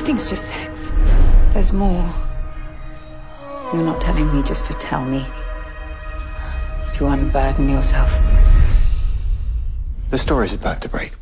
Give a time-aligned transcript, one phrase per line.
[0.00, 0.88] Nothing's just sex.
[1.52, 2.08] There's more.
[3.70, 5.26] You're not telling me just to tell me.
[6.94, 8.18] To unburden yourself.
[10.10, 11.12] The story's about to break.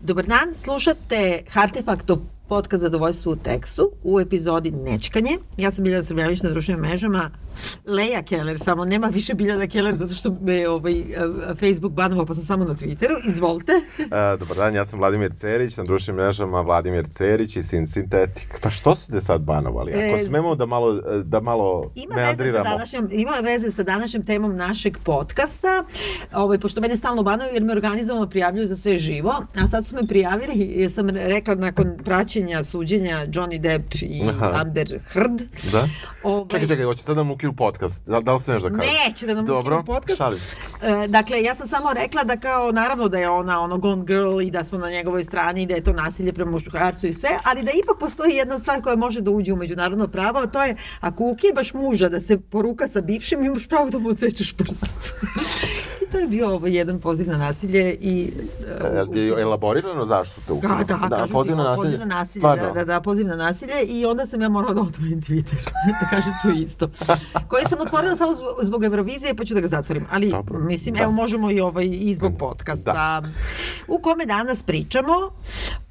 [0.00, 2.18] Dobar dan, slušate Artefaktov
[2.48, 5.38] podcast Zadovoljstvo u tekstu u epizodi Nečkanje.
[5.56, 7.30] Ja sam Biljana Srbljanić na društvenim mrežama.
[7.86, 11.04] Leja Keller, samo nema više Biljana Keller zato što me ovaj,
[11.56, 13.28] Facebook banovao pa sam samo na Twitteru.
[13.28, 13.72] Izvolite.
[13.98, 18.58] E, dobar dan, ja sam Vladimir Cerić, na društvenim mrežama Vladimir Cerić i Sin Sintetik.
[18.62, 19.92] Pa što su te sad banovali?
[19.92, 20.92] Ako E, smemo da malo,
[21.22, 22.64] da malo Ima veze, sa meandriramo.
[22.66, 25.84] današnjom, ima veze sa današnjom temom našeg podcasta,
[26.32, 29.94] ovaj, pošto mene stalno banuju jer me organizovano prijavljuju za sve živo, a sad su
[29.94, 34.52] me prijavili, jer sam rekla nakon praćenja suđenja Johnny Depp i Aha.
[34.56, 35.40] Amber Heard,
[35.72, 35.88] Da?
[36.24, 38.06] Ovaj- Čekaj, čekaj, hoće sad da nam ukinu podcast.
[38.06, 38.92] Da, da li smeš da kažeš?
[39.08, 40.18] Neće da nam Dobro, ukinu podcast.
[40.18, 40.56] šalim se.
[40.82, 44.40] E, dakle, ja sam samo rekla da kao, naravno da je ona ono gone girl
[44.40, 47.38] i da smo na njegovoj strani i da je to nasilje prema muškarcu i sve,
[47.44, 50.62] ali da ipak postoji jedna stvar koja može da uđe u međunarodno pravo, a to
[50.62, 55.14] je ako ukibaš muža da se poruka sa bivšim, imaš pravo da mu odsečeš prst.
[56.06, 58.32] I to je bio ovo jedan poziv na nasilje i...
[58.80, 60.74] E, Jel ti je elaborirano zašto te ukinu?
[60.88, 61.84] Da, da, kažu poziv ti, na nasilje.
[61.84, 62.64] poziv na nasilje, Stvarno?
[62.66, 66.08] da, da, da, poziv na nasilje i onda sam ja morala da otvorim Twitter, da
[66.10, 66.88] kažem to isto.
[67.48, 70.06] Koji sam otvorila samo zbog, zbog Eurovizije, pa ću da ga zatvorim.
[70.12, 71.02] Ali, Dobro, mislim, da.
[71.02, 73.22] evo možemo i, ovaj, i zbog podcasta.
[73.88, 75.12] U kome danas pričamo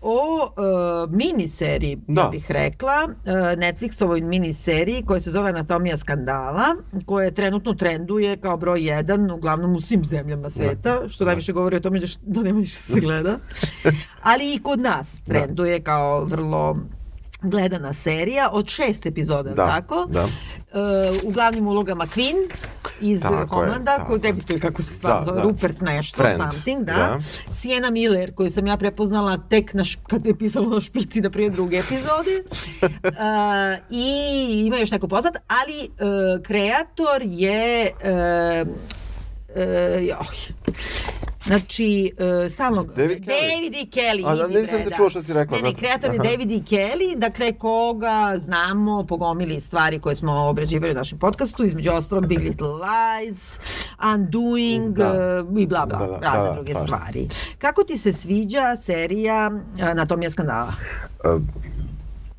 [0.02, 2.22] o uh, miniseriji, Da.
[2.22, 6.66] ja bih rekla, uh, Netflixovoj miniseriji koja se zove Anatomija skandala,
[7.06, 11.80] koja trenutno trenduje kao broj jedan, uglavnom u svim zemljama sveta, što najviše govori o
[11.80, 13.38] tome da, da nema ništa da se gleda.
[14.24, 16.78] Ali i kod nas trenduje kao vrlo
[17.42, 20.08] gledana serija od šest epizoda, Da, tako?
[20.10, 20.24] da.
[20.24, 20.30] Uh,
[21.24, 22.36] u glavnim ulogama Queen
[23.02, 23.72] iz Tako je,
[24.08, 24.20] koji je.
[24.20, 25.44] debituje kako se stvarno Da, zove, da.
[25.44, 26.94] Rupert nešto, Friend, something, da.
[26.94, 27.20] da.
[27.54, 31.30] Sienna Miller, koju sam ja prepoznala tek na š, kad je pisalo na špici na
[31.30, 32.44] prije druge epizode.
[32.82, 32.90] uh,
[34.04, 34.08] I
[34.58, 37.92] ima još neko poznat, ali uh, kreator je...
[38.64, 38.68] Uh,
[39.56, 39.62] uh,
[40.02, 40.76] joj.
[41.46, 42.12] Znači,
[42.44, 42.84] uh, stalno...
[42.84, 43.52] David Kelly.
[43.52, 43.86] David E.
[43.92, 44.44] Kelly.
[44.44, 44.96] A, idi, nisam te da.
[44.96, 46.18] čuo šta si rekla, Ne, ne, kreator je.
[46.20, 46.56] David E.
[46.56, 52.40] Kelly, dakle, koga znamo, pogomili stvari koje smo obrađivali u našem podcastu, između ostalog Big
[52.40, 53.60] Little Lies,
[54.14, 55.10] Undoing Da.
[55.44, 56.88] uh, i bla bla, Da, da, razne da, da, druge svašta.
[56.88, 57.30] stvari.
[57.58, 59.52] Kako ti se sviđa serija
[59.82, 60.74] Anatomija skandala?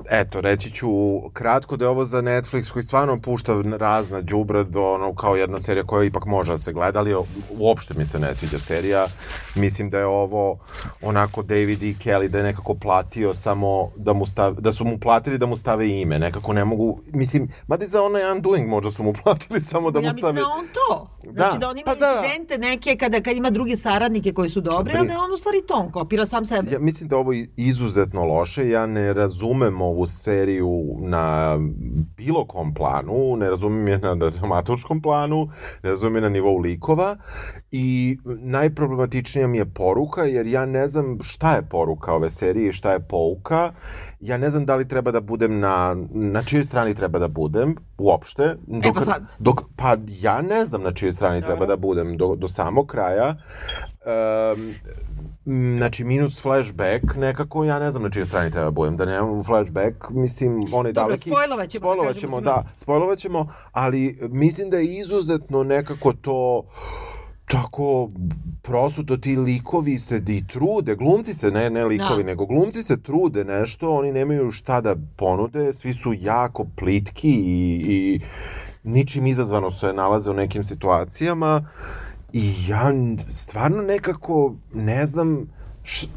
[0.09, 0.87] Eto, reći ću
[1.33, 5.59] kratko da je ovo za Netflix koji stvarno pušta razna đubra do ono kao jedna
[5.59, 7.15] serija koja ipak može da se gleda, ali
[7.59, 9.07] uopšte mi se ne sviđa serija.
[9.55, 10.57] Mislim da je ovo
[11.01, 11.85] onako David E.
[11.85, 15.57] Kelly da je nekako platio samo da mu stav, da su mu platili da mu
[15.57, 19.61] stave ime, nekako ne mogu, mislim, mada i za onaj Undoing možda su mu platili
[19.61, 20.33] samo da mu ja mislim stave...
[20.33, 21.07] da je on to.
[21.33, 22.21] Znači da, Da, on ima pa da.
[22.23, 25.33] incidente neke kada, kad ima druge saradnike koji su dobri, Bri- ali da je on
[25.33, 26.71] u stvari to, on kopira sam sebe.
[26.71, 31.57] Ja mislim da je ovo izuzetno loše, ja ne razumem ovu seriju na
[32.17, 35.47] bilo kom planu, ne razumem je na dramatučkom planu,
[35.83, 37.15] ne razumem je na nivou likova
[37.71, 42.73] i najproblematičnija mi je poruka, jer ja ne znam šta je poruka ove serije i
[42.73, 43.71] šta je pouka,
[44.19, 47.75] ja ne znam da li treba da budem na, na čijoj strani treba da budem,
[47.97, 48.55] uopšte.
[48.67, 49.35] Dok, pa sad.
[49.39, 53.35] Dok, pa ja ne znam na čijoj strani treba da budem do, do samog kraja.
[54.05, 54.73] Um,
[55.77, 60.09] Znači, minus flashback, nekako, ja ne znam na čijoj strani treba budem, da nemam flashback,
[60.09, 61.29] mislim, onaj Dobro, daleki...
[61.29, 66.13] spojlovat ćemo, da spojlovat kažemo ćemo, da, spojlovat ćemo, ali mislim da je izuzetno nekako
[66.13, 66.63] to
[67.45, 68.09] tako
[68.61, 72.27] prosuto ti likovi se i trude, glumci se, ne, ne likovi, Da.
[72.27, 77.81] nego glumci se trude nešto, oni nemaju šta da ponude, svi su jako plitki i,
[77.87, 78.19] i
[78.83, 81.69] ničim izazvano se nalaze u nekim situacijama
[82.37, 82.93] i ja
[83.29, 85.49] stvarno nekako ne znam
[85.83, 86.07] š,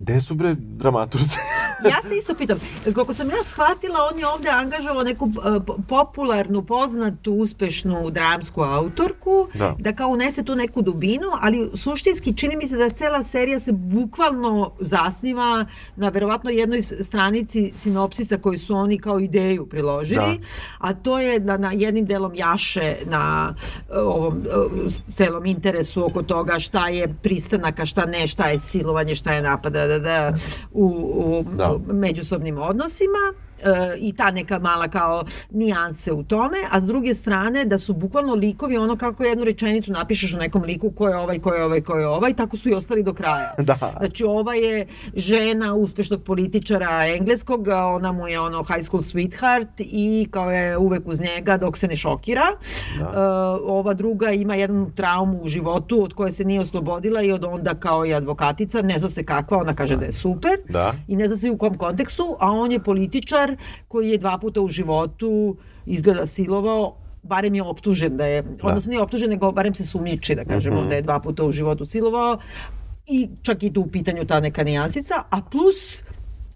[0.00, 1.38] gde su bre dramaturzi?
[1.84, 5.76] ja se isto pitam, koliko sam ja shvatila, on je ovde angažovao neku e, po-
[5.88, 9.48] popularnu, poznatu, uspešnu dramsku autorku,
[9.78, 9.92] Da.
[9.92, 14.72] kao unese tu neku dubinu, ali suštinski čini mi se da cela serija se bukvalno
[14.80, 15.66] zasniva
[15.96, 20.46] na verovatno jednoj stranici sinopsisa koju su oni kao ideju priložili, Da.
[20.78, 23.54] a to je da na jednim delom jaše na
[23.90, 28.58] e, ovom e, celom interesu oko toga šta je pristanak, a šta ne, šta je
[28.58, 30.32] silovanje, šta je napada da, da,
[30.72, 30.84] u,
[31.14, 31.65] u, Da.
[31.74, 33.34] U međusobnim odnosima
[33.98, 38.34] i ta neka mala kao nijanse u tome, a s druge strane da su bukvalno
[38.34, 41.80] likovi ono kako jednu rečenicu napišeš o nekom liku ko je ovaj, ko je ovaj,
[41.80, 43.54] ko je ovaj, tako su i ostali do kraja.
[43.58, 43.76] Da.
[43.98, 44.86] Znači ova je
[45.16, 51.02] žena uspešnog političara engleskog, ona mu je ono high school sweetheart i kao je uvek
[51.08, 52.46] uz njega dok se ne šokira.
[52.98, 53.04] Da.
[53.04, 53.18] E,
[53.66, 57.74] ova druga ima jednu traumu u životu od koje se nije oslobodila i od onda
[57.74, 60.92] kao i advokatica, ne zna se kakva, ona kaže da je super Da.
[61.08, 63.45] i ne zna se u kom kontekstu, a on je političar
[63.88, 65.56] koji je dva puta u životu
[65.86, 70.44] izgleda silovao barem je optužen da je, odnosno nije optužen, nego barem se sumnjiči, da
[70.44, 70.88] kažemo, Mhm.
[70.88, 72.38] da je dva puta u životu silovao
[73.06, 76.04] i čak i tu u pitanju ta neka nijansica, a plus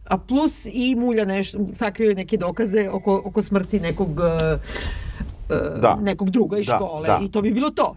[0.06, 4.58] a plus i mulja nešto, sakrio neke dokaze oko, oko smrti nekog e,
[5.76, 5.98] Da.
[6.02, 7.20] nekog druga iz Da, škole da.
[7.22, 7.94] i to bi bilo to.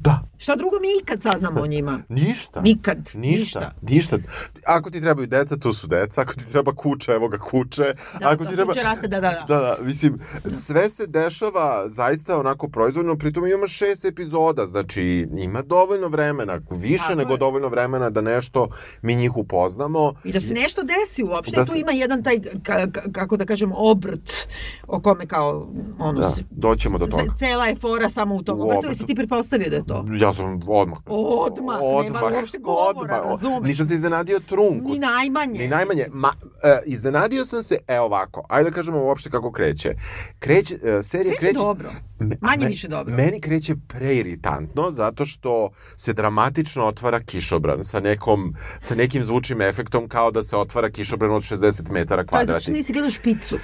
[0.00, 0.22] Da.
[0.38, 1.98] Šta drugo mi ikad saznamo o njima?
[2.08, 2.60] Ništa.
[2.60, 3.72] Nikad, Ništa.
[3.82, 4.18] Ništa.
[4.66, 6.20] Ako ti trebaju deca, to su deca.
[6.20, 7.82] Ako ti treba kuće, evo ga kuće.
[8.20, 8.72] Da, Ako da, ti treba...
[8.72, 9.44] kuće raste, da, da, da.
[9.48, 15.02] Da, da, mislim, sve se dešava zaista onako proizvoljno, pritom ima šest epizoda, znači
[15.34, 17.38] ima dovoljno vremena, više Tako nego je.
[17.38, 18.68] dovoljno vremena da nešto
[19.02, 20.14] mi njih upoznamo.
[20.24, 23.36] I da se nešto desi uopšte, Da tu se- ima jedan taj, ka, ka, kako
[23.36, 24.48] da kažem, obrt
[24.86, 25.68] o kome kao,
[25.98, 27.34] ono, Da, doćemo do toga.
[27.34, 28.86] cela je fora samo u tom obrtu.
[28.88, 30.04] jesi ti pretpostavio da je to?
[30.14, 30.98] Ja sam odmah.
[31.06, 33.62] Odmah, nema uopšte govora, razumeš?
[33.64, 34.88] Nisam se iznenadio trunku.
[34.88, 36.06] Ni najmanje, Ni najmanje.
[36.12, 36.32] Ma,
[36.62, 39.94] e, iznenadio sam se, evo ovako, ajde da kažemo uopšte kako kreće.
[40.38, 41.58] Kreće, e, serija Kreće kreće...
[41.58, 41.90] dobro.
[42.20, 43.14] Me- Manje me- više dobro.
[43.14, 50.08] Meni kreće preiritantno zato što se dramatično otvara kišobran sa nekom sa nekim zvučnim efektom
[50.08, 52.72] kao da se otvara kišobran od 60 metara To je zato što kvadratnih.
[52.72, 53.56] nisi gledao špicu.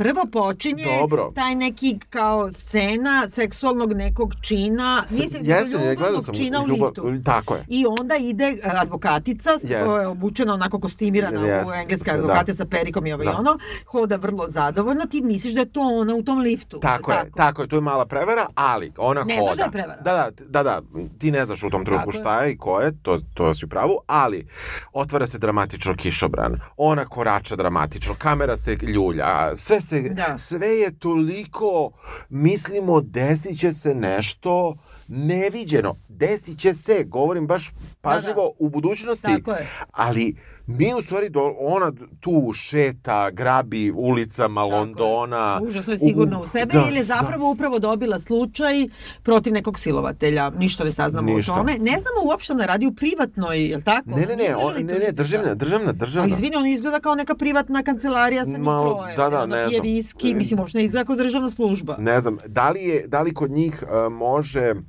[0.00, 1.32] Prvo počinje Dobro.
[1.34, 6.34] taj neki kao scena seksualnog nekog čina, nisi Jeste, ne ljubavnog sam.
[6.34, 7.24] čina u ljubav- liftu.
[7.24, 7.64] Tako je.
[7.68, 9.84] I onda ide advokatica, Yes.
[9.84, 11.68] to je obučena onako kostimirana Yes.
[11.68, 12.16] u engleska Da.
[12.16, 13.32] advokatica sa perikom i ovo i Da.
[13.32, 16.80] ono, hoda vrlo zadovoljno, ti misliš da je to ona u tom liftu.
[16.80, 19.44] Tako je, tako je, to je mala prevara, ali ona Ne hoda.
[19.44, 20.00] znaš da je prevara?
[20.00, 20.80] Da, da, da, da,
[21.18, 22.22] ti ne znaš u tom trenutku Tako je.
[22.22, 24.46] šta je i ko je, to, to si u pravu, ali
[24.92, 29.26] otvara se dramatično kišobran, ona korača dramatično, kamera se ljulja,
[29.56, 30.38] sve se, Da.
[30.38, 31.90] sve je toliko,
[32.28, 34.76] mislimo, desit će se nešto
[35.08, 37.70] neviđeno, desit će se, govorim baš
[38.00, 39.66] pažljivo u budućnosti, Tako je.
[39.92, 40.36] ali
[40.78, 44.78] mi u stvari, do, ona tu šeta, grabi ulicama Tako je.
[44.78, 48.88] Londona, Užasno je sigurno u sebe da, ili je zapravo upravo dobila slučaj
[49.22, 50.50] protiv nekog silovatelja.
[50.50, 51.52] Ništa ne saznamo Ništa.
[51.52, 51.72] o tome.
[51.72, 54.10] Ne znamo uopšte ona radi u privatnoj, je li tako?
[54.10, 55.12] Ne, ne, ne, on, ne, ne, tužitelj.
[55.14, 56.34] državna, državna, A državna.
[56.34, 59.16] izvini, on izgleda kao neka privatna kancelarija sa njih troje.
[59.16, 59.82] da, da, ne znam.
[59.82, 61.96] viski, mislim, uopšte ne izgleda kao državna služba.
[61.98, 64.80] Ne znam, da li, je, da li kod njih uh, može uh,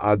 [0.00, 0.20] ad,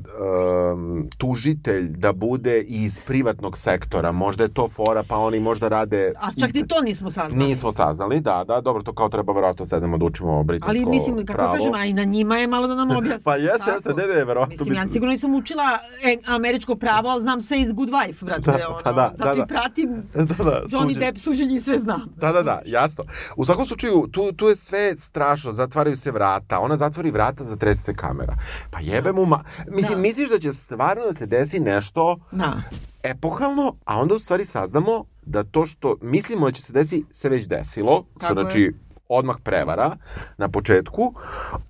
[0.72, 6.12] um, tužitelj da bude iz privatnog sektora, možda je to fora, pa oni možda rade...
[6.20, 7.48] A čak ni to nismo saznali.
[7.48, 11.26] Nismo saznali, da, da, dobro, to kao treba verovatno sedemo da učimo britansko Ali mislim,
[11.26, 11.54] kako pravo.
[11.54, 13.24] kažem, a i na njima je malo da nam objasni.
[13.24, 13.70] Pa jeste, Tako.
[13.70, 17.60] jeste, ne, ne, verovatno Mislim, ja sigurno nisam učila e, američko pravo, ali znam sve
[17.60, 18.40] iz Good Wife, brate.
[18.40, 21.06] Da, ono, pa da, zato da, i pratim Da, da, Johnny suđenje.
[21.06, 22.14] Depp suđenje i sve znam.
[22.16, 23.04] Da, da, da, jasno.
[23.36, 27.82] U svakom slučaju, tu, tu je sve strašno, zatvaraju se vrata, ona zatvori vrata, zatrese
[27.82, 28.34] se kamera.
[28.70, 29.44] Pa jebe mu ma...
[29.68, 30.02] Mislim, Da.
[30.02, 32.62] misliš da će stvarno da se desi nešto Da.
[33.02, 37.28] epohalno, a onda u stvari saznamo da to što mislimo da će se desi, se
[37.28, 38.04] već desilo.
[38.10, 38.42] što Tako je.
[38.42, 38.74] znači,
[39.08, 39.96] odmah prevara
[40.38, 41.14] na početku.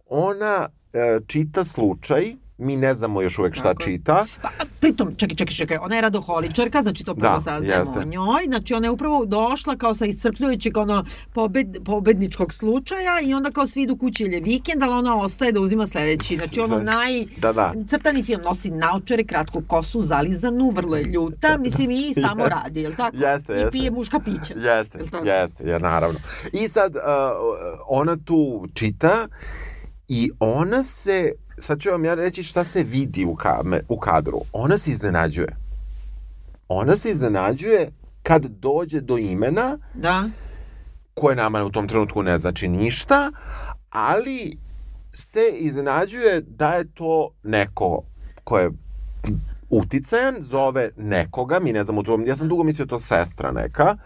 [0.07, 4.27] Ona e, čita slučaj, mi ne znamo još uvek šta Tako čita.
[4.43, 4.49] Pa,
[4.81, 7.99] pritom, čekaj, čekaj, čekaj, ona je radoholičarka, znači to prvo Da, saznajemo jeste.
[7.99, 13.35] o njoj, znači ona je upravo došla kao sa iscrpljujućeg ono, pobed, pobedničkog slučaja i
[13.35, 16.61] onda kao svi idu kući jer je vikend, ali ona ostaje da uzima sledeći, znači
[16.61, 17.25] ono naj...
[17.37, 17.75] Da, da.
[17.89, 22.61] Crtani film nosi naočare, kratku kosu, zalizanu, vrlo je ljuta, mislim i samo Jeste.
[22.63, 23.17] radi, jel tako?
[23.17, 23.71] Jeste, I jeste.
[23.71, 24.55] pije muška pića.
[24.57, 26.19] Jeste, jeste, jer naravno.
[26.53, 27.03] I sad uh,
[27.89, 29.29] ona tu čita
[30.09, 34.41] i ona se, sad ću vam ja reći šta se vidi u, kame, u kadru.
[34.53, 35.57] Ona se iznenađuje.
[36.69, 37.91] Ona se iznenađuje
[38.23, 40.25] kad dođe do imena Da,
[41.15, 43.31] koje nama u tom trenutku ne znači ništa,
[43.91, 44.59] ali
[45.13, 48.03] se iznenađuje da je to neko
[48.45, 48.71] ko je
[49.73, 53.97] uticajan, zove nekoga, mi ne znamo, ja sam dugo mislio to sestra neka.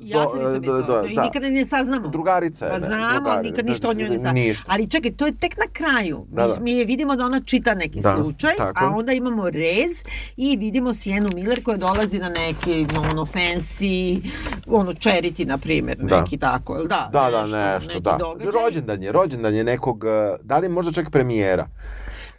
[0.00, 2.08] ja sam isto Zo- mislila, i nikada ne saznamo.
[2.08, 2.72] Drugarica je.
[2.72, 4.34] Pa znamo, drugari- nikad ništa o njoj ne saznamo.
[4.34, 4.64] Ništa.
[4.68, 6.26] Ali čekaj, to je tek na kraju.
[6.28, 6.60] Da, da.
[6.60, 8.84] Mi je vidimo da ona čita neki Da, slučaj, tako.
[8.84, 10.04] a onda imamo rez
[10.36, 14.20] i vidimo Sijenu Miller koja dolazi na neki ono fancy,
[14.68, 16.20] ono charity na primjer, Da.
[16.20, 17.10] neki tako, da?
[17.12, 18.16] Da, da, nešto, da.
[18.18, 18.52] događaj.
[18.54, 21.66] Rođendan je, rođendan je nekog, eh, da li možda čak premijera.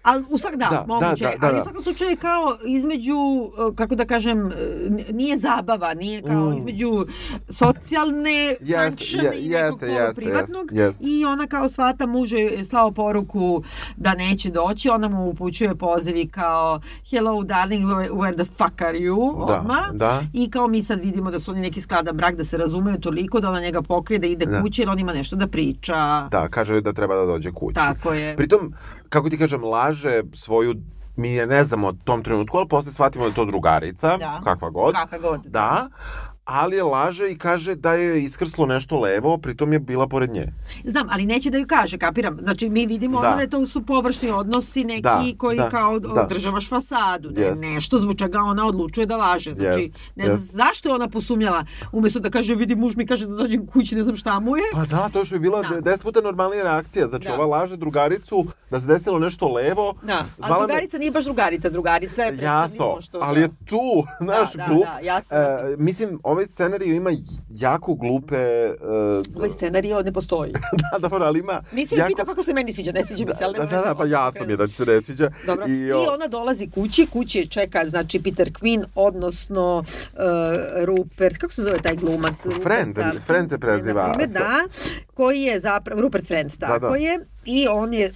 [0.04, 1.24] Ali u svak da, Da, moguće.
[1.24, 1.60] da, da, da, ali da.
[1.60, 6.46] u svakom slučaju je kao između, uh, kako da kažem, n- nije zabava, nije kao
[6.46, 6.58] Mm.
[6.58, 7.06] između
[7.50, 8.32] socijalne
[8.62, 10.64] Jeste, functione je- i nekog polu jeste, privatnog.
[10.64, 11.04] jeste, jeste.
[11.06, 13.64] I ona kao svata muže je slao poruku
[13.98, 19.48] da neće doći, ona mu upućuje pozivi kao hello darling, where, the fuck are you?
[19.48, 19.92] Da, Odmah.
[19.94, 20.24] da.
[20.34, 23.40] I kao mi sad vidimo da su oni neki skladan brak, da se razumeju toliko
[23.40, 24.62] da ona njega pokrije, da ide Da.
[24.62, 26.28] kući jer on ima nešto da priča.
[26.32, 27.76] Da, kaže da treba da dođe kući.
[27.76, 28.36] Tako je.
[28.36, 28.74] Pritom,
[29.10, 30.76] kako ti kažem, laže svoju
[31.16, 34.42] mi je ne znamo tom trenutku, ali posle shvatimo da je to drugarica, Da.
[34.44, 34.94] kakva god.
[34.94, 35.42] Kakva god.
[35.46, 35.88] Da,
[36.46, 40.54] ali laže i kaže da je iskrslo nešto levo, pritom je bila pored nje.
[40.86, 42.38] Znam, ali neće da ju kaže, kapiram.
[42.40, 43.30] Znači, mi vidimo Da.
[43.30, 43.36] da.
[43.36, 46.10] da to su površni odnosi neki Da, koji da, kao da.
[46.14, 47.62] održavaš fasadu, da je Jest.
[47.64, 49.54] nešto zbog čega ona odlučuje da laže.
[49.54, 50.54] Znači, Jest, ne znam jest.
[50.54, 54.04] zašto je ona posumnjala, umesto da kaže, vidi, muž mi kaže da dođem kući, ne
[54.04, 54.64] znam šta mu je.
[54.74, 55.68] Pa da, to što je bila Da.
[55.70, 55.82] da.
[55.82, 57.08] deset puta normalnija reakcija.
[57.08, 57.34] Znači, Da.
[57.36, 58.36] ova laže drugaricu
[58.70, 59.94] da se desilo nešto levo.
[60.02, 63.48] Da, a Zvala me- drugarica nije baš drugarica, drugarica je predstavnik Jasno, pošto- ali je
[63.66, 63.82] tu,
[64.26, 64.86] naš da, glup.
[64.86, 65.76] da, jasno, E, jasno.
[65.80, 67.12] mislim, ovaj scenarij ima
[67.50, 68.36] jako glupe...
[68.36, 68.76] e,
[69.36, 70.52] Ovaj scenario ne postoji.
[70.84, 71.62] da, dobro, ali ima...
[71.72, 73.96] Nisi mi pitao kako se meni sviđa, ne sviđa mi se, ali Da, da, da,
[73.96, 75.32] pa jasno mi je da ti se ne sviđa.
[75.46, 75.66] Dobro.
[75.68, 80.20] I, o- ona dolazi kući, kući je čeka, znači, Peter Quinn, odnosno uh,
[80.86, 82.42] Rupert, kako se zove taj glumac?
[82.42, 84.14] Friend, something, Friend se preziva.
[84.30, 84.50] da,
[85.14, 86.96] koji je zapravo, Rupert Friend, tako da.
[86.96, 88.14] je, i on je uh,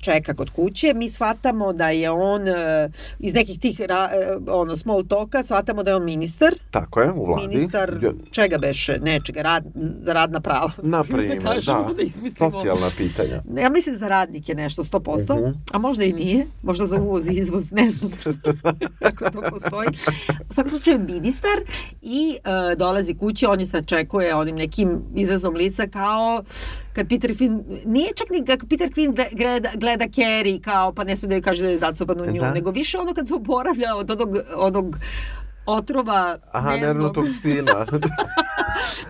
[0.00, 2.54] čeka kod kuće, mi shvatamo da je on uh,
[3.18, 7.12] iz nekih tih ra, uh, ono, small talka, shvatamo da je on ministar, Tako je,
[7.12, 7.48] u vladi.
[7.48, 7.98] ministar
[8.30, 9.64] čega beše, nečega, rad,
[10.00, 10.70] za radna prava.
[10.78, 12.50] Na primer, kažemo, da, da izmislimo.
[12.50, 13.42] socijalna pitanja.
[13.56, 15.50] Ja mislim za radnike nešto, 100%, Mhm.
[15.72, 18.10] a možda i nije, možda za uvoz i izvoz, ne znam
[19.00, 19.88] kako to postoji.
[20.50, 21.58] U svakom slučaju ministar
[22.02, 22.36] i
[22.72, 26.42] e, dolazi kući, on je sad čekuje onim nekim izrazom lica kao
[27.00, 27.54] kad Peter Quinn,
[27.86, 31.34] nije čak ni kako Peter Quinn gle- gleda, gleda Carrie kao pa ne smije da
[31.34, 32.52] joj kaže da je zacopan u nju, Da.
[32.52, 34.96] nego više ono kad se oporavlja od onog, onog
[35.70, 36.96] otrova Aha, dnevnog.
[36.96, 37.86] neurotoksina.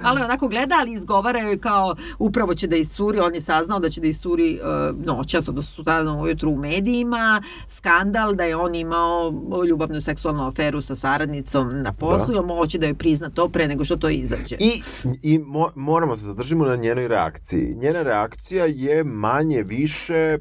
[0.03, 3.79] Malo je onako gleda, ali izgovara joj kao upravo će da iscuri, on je saznao
[3.79, 8.75] da će da iscuri uh, noćas, odnosno sutradan ujutru u medijima, skandal da je on
[8.75, 9.33] imao
[9.69, 12.33] ljubavnu seksualnu aferu sa saradnicom na poslu Da.
[12.35, 14.57] i on hoće da joj prizna to pre nego što to izađe.
[14.59, 14.83] I,
[15.23, 17.75] i mo, moramo se zadržimo na njenoj reakciji.
[17.77, 20.39] Njena reakcija je manje više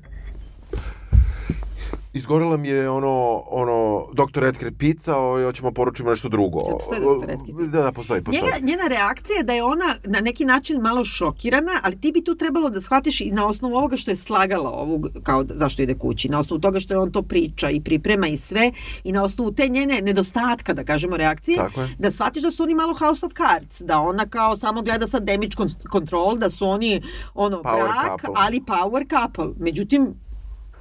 [2.13, 6.59] Izgorela mi je ono, ono, doktor Edgar pizza, o, hoćemo poručimo nešto drugo.
[6.59, 7.29] Jel postoji Dr.
[7.31, 7.67] Edgar?
[7.67, 8.43] Da, da, postoji, postoji.
[8.43, 12.23] Njena, njena reakcija je da je ona na neki način malo šokirana, ali ti bi
[12.23, 15.81] tu trebalo da shvatiš i na osnovu ovoga što je slagala ovog, kao da- zašto
[15.81, 18.71] ide kući, na osnovu toga što je on to priča i priprema i sve,
[19.03, 21.57] i na osnovu te njene nedostatka, da kažemo, reakcije,
[21.99, 25.23] da shvatiš da su oni malo house of cards, da ona kao samo gleda sad
[25.23, 27.01] damage con- control, da su oni
[27.35, 28.33] ono, Power brak, couple.
[28.37, 29.53] ali power couple.
[29.59, 30.13] Međutim,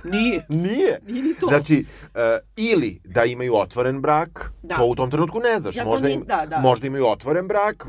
[0.04, 0.46] nije.
[0.48, 0.98] Nije.
[1.06, 1.46] Nije ni to.
[1.46, 4.76] Znači, e, ili da imaju otvoren brak, Da.
[4.76, 5.76] to u tom trenutku ne znaš.
[5.76, 6.58] Ja možda, nis- im, da, da.
[6.58, 7.86] možda imaju otvoren brak.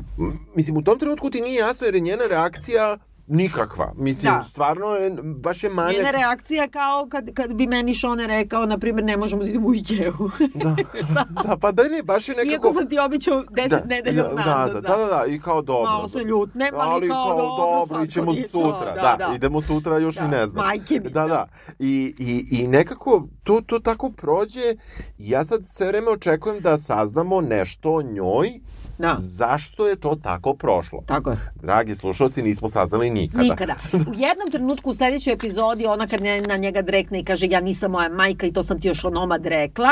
[0.54, 2.96] Mislim, u tom trenutku ti nije jasno jer je njena reakcija
[3.30, 3.92] nikakva.
[3.96, 4.42] Mislim, Da.
[4.42, 5.96] stvarno, je, baš je manjak.
[5.96, 9.68] Njena reakcija kao kad, kad bi meni Šone rekao, na primjer, ne možemo da idemo
[9.68, 10.12] u Ikeu.
[10.54, 10.76] Da,
[11.48, 12.52] da, pa da ne, baš je nekako...
[12.52, 14.82] Iako sam ti običao deset nedelja da, nazad.
[14.82, 15.90] da, da, da, da, i kao dobro.
[15.90, 19.34] Malo se ljutnem, ali kao dobro, sad ićemo to nije to, sutra, da, da, da.
[19.34, 20.66] idemo sutra, još Da, i ne znam.
[20.66, 21.26] majke mi, Da, da.
[21.26, 21.46] da,
[21.78, 24.74] i, i, i nekako to, to tako prođe
[25.18, 28.60] ja sad sve vreme očekujem da saznamo nešto o njoj,
[29.00, 29.14] Da.
[29.18, 31.02] zašto je to tako prošlo.
[31.06, 31.36] Tako je.
[31.54, 33.42] Dragi slušalci, nismo saznali nikada.
[33.42, 33.74] Nikada.
[33.92, 37.60] U jednom trenutku u sledećoj epizodi ona kad ne, na njega drekne i kaže ja
[37.60, 39.88] nisam moja majka i to sam ti još onomad rekla,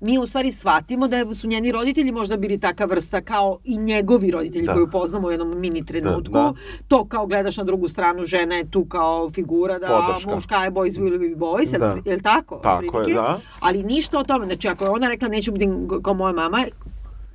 [0.00, 4.30] mi u stvari shvatimo da su njeni roditelji možda bili taka vrsta kao i njegovi
[4.30, 4.72] roditelji Da.
[4.74, 6.32] koju poznamo u jednom mini trenutku.
[6.32, 6.52] da.
[6.88, 10.30] To kao gledaš na drugu stranu, žena je tu kao figura da Podrška.
[10.30, 11.78] muška je boys will be boys, Da.
[11.78, 11.96] da.
[12.04, 12.56] je li tako?
[12.56, 13.40] Tako je, da.
[13.60, 15.68] Ali ništa o tome, znači ako je ona rekla neću biti
[16.02, 16.64] kao moja mama,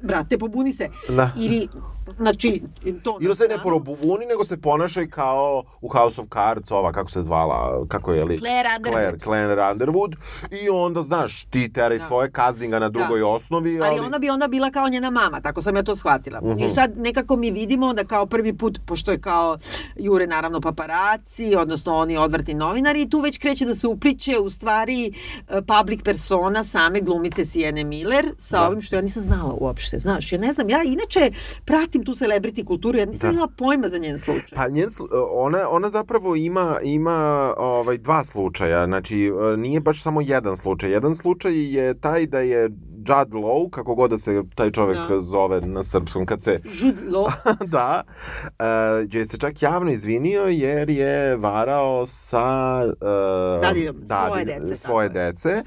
[0.01, 0.89] brate, pobuni se.
[1.09, 1.31] Da.
[1.37, 1.67] Ili,
[2.17, 2.61] znači,
[3.03, 7.11] to Ili se ne probuni, nego se ponašaj kao u House of Cards, ova, kako
[7.11, 8.39] se zvala, kako je li?
[8.39, 8.91] Claire Underwood.
[8.91, 10.15] Claire, Claire Underwood.
[10.51, 12.05] I onda, znaš, ti teraj Da.
[12.05, 13.89] svoje kazdinga na drugoj osnovi, ali...
[13.89, 16.41] Ali ona bi onda bila kao njena mama, tako sam ja to shvatila.
[16.41, 16.59] Mhm.
[16.59, 19.57] I sad nekako mi vidimo da kao prvi put, pošto je kao
[19.95, 24.49] Jure naravno paparaci, odnosno oni odvrtni novinari, i tu već kreće da se upliče u
[24.49, 25.13] stvari
[25.49, 28.67] e, public persona same glumice Sijene Miller sa Da.
[28.67, 30.31] ovim što ja nisam znala uopšte, znaš.
[30.31, 31.31] Ja ne znam, ja inače
[31.65, 33.33] pratim tu celebrity kulturu, ja nisam Da.
[33.33, 34.55] imala pojma za njen slučaj.
[34.55, 34.89] Pa njen,
[35.31, 40.91] ona, ona zapravo ima, ima ovaj, dva slučaja, znači e, nije baš samo jedan slučaj.
[40.91, 42.69] Jedan slučaj je taj da je
[43.07, 45.21] Judd Law, kako god da se taj čovek Da.
[45.21, 47.31] zove na srpskom, kad se Jude Law.
[47.75, 48.03] da,
[48.43, 55.09] uh, je se čak javno izvinio jer je varao sa uh, Dadiljom, svoje dece, svoje
[55.09, 55.63] tako dece.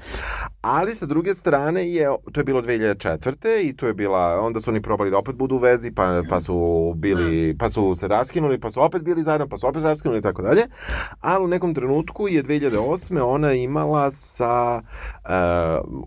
[0.61, 3.69] Ali sa druge strane je, to je bilo 2004.
[3.69, 6.39] i to je bila, onda su oni probali da opet budu u vezi, pa, pa
[6.39, 10.19] su bili, pa su se raskinuli, pa su opet bili zajedno, pa su opet raskinuli
[10.19, 10.61] i tako dalje.
[11.21, 13.21] Ali u nekom trenutku je 2008.
[13.21, 14.81] ona imala sa
[15.23, 15.31] uh,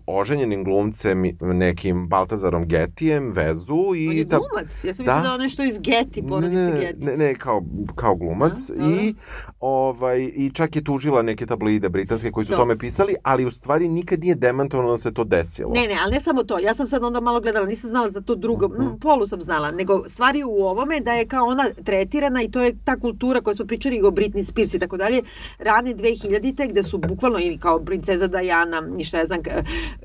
[0.05, 4.83] oženjenim glumcem nekim Baltazarom Getijem vezu i On je ta- glumac.
[4.83, 5.11] Ja sam Da.
[5.11, 5.79] mislila da je on nešto iz
[6.15, 7.05] ne, porodice ne, Getty.
[7.07, 7.61] ne, ne, kao,
[7.95, 9.13] kao glumac Da, da, i,
[9.61, 12.57] ovaj, i čak je tužila neke tabloide britanske koji su Da.
[12.57, 15.71] tome pisali, ali u stvari nikad nije demantovano da se to desilo.
[15.71, 16.59] Ne, ne, ali ne samo to.
[16.59, 19.71] Ja sam sad onda malo gledala, nisam znala za to drugo, mm, polu sam znala,
[19.71, 23.55] nego stvari u ovome da je kao ona tretirana i to je ta kultura koja
[23.55, 25.21] smo pričali o Britney Spears i tako dalje,
[25.59, 29.49] rane 2000-te gde su bukvalno ili kao princeza Diana, ništa ja znam, k-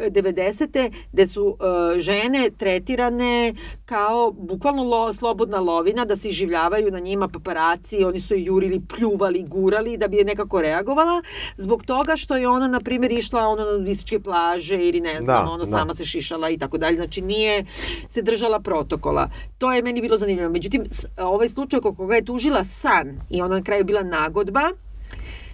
[0.01, 1.57] 90-te, gde su
[1.97, 3.55] e, žene tretirane
[3.85, 8.81] kao bukvalno lo, slobodna lovina, da se iživljavaju na njima paparaci, oni su je jurili,
[8.89, 11.23] pljuvali, gurali da bi je nekako reagovala,
[11.57, 15.47] zbog toga što je ona, na primjer, išla ono na nudističke plaže ili ne znam,
[15.47, 15.71] Da, ono da.
[15.71, 17.65] sama se šišala i tako dalje, znači nije
[18.09, 19.29] se držala protokola.
[19.59, 20.51] To je meni bilo zanimljivo.
[20.51, 20.85] Međutim,
[21.19, 24.71] ovaj slučaj koga je tužila San i ona na kraju bila nagodba,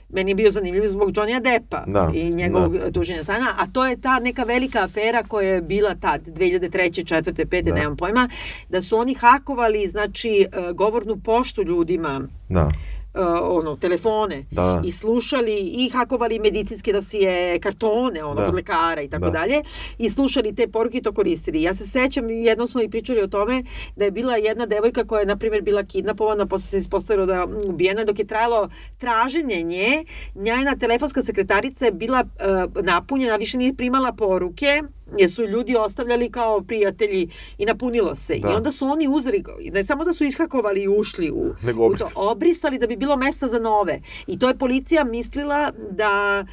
[0.09, 2.93] meni je bio zanimljiv zbog Johnny'a Deppa Da, i njegovog da.
[2.93, 7.05] tuženja Sana, a to je ta neka velika afera koja je bila tad, 2003.
[7.05, 7.45] 4.
[7.45, 7.63] 5.
[7.63, 7.75] Da.
[7.75, 8.29] nemam pojma,
[8.69, 12.71] da su oni hakovali, znači, e, govornu poštu ljudima, Da.
[13.17, 14.83] Uh, ono, telefone Da.
[14.85, 18.49] i slušali i hakovali medicinske dosije, kartone, ono, Da.
[18.49, 19.31] od lekara i tako Da.
[19.31, 19.63] dalje
[19.99, 21.63] i slušali te poruke i to koristili.
[21.63, 23.63] Ja se sećam, jednom smo i pričali o tome
[23.97, 27.35] da je bila jedna devojka koja je, na primjer, bila kidnapovana, posle se ispostavilo da
[27.35, 28.69] je ubijena, dok je trajalo
[28.99, 30.05] traženje nje,
[30.35, 32.25] njena telefonska sekretarica je bila
[32.75, 34.83] uh, napunjena, više nije primala poruke,
[35.19, 38.39] jer su ljudi ostavljali kao prijatelji i napunilo se.
[38.39, 38.49] Da.
[38.51, 41.89] I onda su oni uzeli, ne samo da su ishakovali i ušli u, Nego u
[41.89, 42.13] to, obrisali.
[42.17, 44.01] obrisali da bi bilo mesta za nove.
[44.27, 46.45] I to je policija mislila da,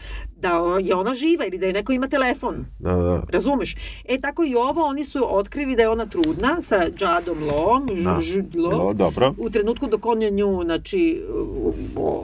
[0.44, 2.66] da je ona živa ili da je neko ima telefon.
[2.80, 3.22] Da, da.
[3.30, 3.76] Razumeš?
[4.06, 8.20] E tako i ovo, oni su otkrili da je ona trudna sa Jadom Lom, Da.
[8.44, 9.34] Bilo, dobro.
[9.38, 11.24] u trenutku dok on je nju, znači,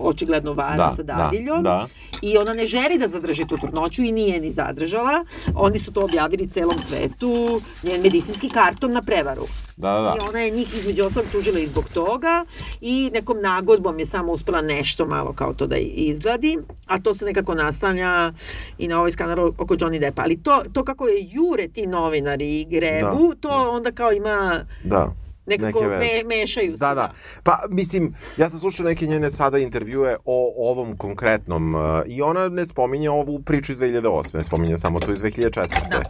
[0.01, 1.63] očigledno vara Da, sa da, dadiljom.
[1.63, 1.87] da.
[2.21, 5.25] I ona ne želi da zadrži tu trudnoću i nije ni zadržala.
[5.55, 9.43] Oni su to objavili celom svetu, njen medicinski karton na prevaru.
[9.79, 10.15] Da, da, da.
[10.21, 12.45] I ona je njih između ostalog tužila i zbog toga
[12.81, 16.57] i nekom nagodbom je samo uspela nešto malo kao to da izgladi,
[16.87, 18.33] a to se nekako nastavlja
[18.77, 20.21] i na ovaj skandal oko Johnny Deppa.
[20.21, 25.13] Ali to, to kako je jure ti novinari i grebu, to onda kao ima Da.
[25.45, 26.85] nekako Neke me, mešaju se.
[26.85, 27.11] Da, da.
[27.43, 32.49] Pa, mislim, ja sam slušao neke njene sada intervjue o ovom konkretnom uh, i ona
[32.49, 34.35] ne spominje ovu priču iz 2008.
[34.35, 35.89] Ne spominje samo to iz 2004.
[35.91, 36.03] Da.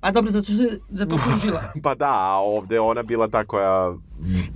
[0.00, 1.62] Pa dobro, zato što je zato tužila.
[1.84, 3.94] Pa da, a ovde ona bila ta koja...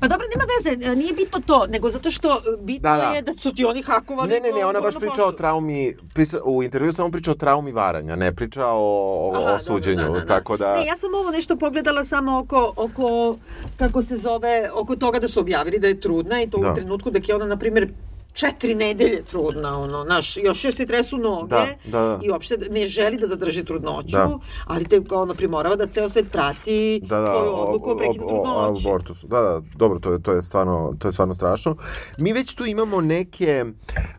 [0.00, 3.02] Pa dobro, nema veze, nije bitno to, nego zato što bitno Da, da.
[3.02, 4.28] je da su ti oni hakovali.
[4.28, 7.72] Ne, ne, ne, ona baš priča o traumi, priča, u intervju samo priča o traumi
[7.72, 10.74] varanja, ne priča o, o, Aha, o dobro, suđenju, tako da...
[10.74, 13.34] Ne, ja sam ovo nešto pogledala samo oko, oko,
[13.76, 16.72] kako se zove, oko toga da su objavili da je trudna i to Da.
[16.72, 17.88] u trenutku dok je ona, na primjer,
[18.32, 22.20] četiri nedelje trudna, ono, naš, još joj se tresu noge Da, da, da.
[22.22, 24.38] i uopšte ne želi da zadrži trudnoću, Da.
[24.66, 28.24] ali te kao ono primorava da ceo svet prati da, da, tvoju odluku o, prekidu
[28.24, 28.88] o, o trudnoće.
[28.88, 29.26] abortusu.
[29.26, 31.76] Da, da, dobro, to je, to je, stvarno, to je stvarno strašno.
[32.18, 33.64] Mi već tu imamo neke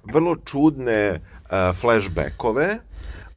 [0.04, 2.80] vrlo čudne uh, flashbackove,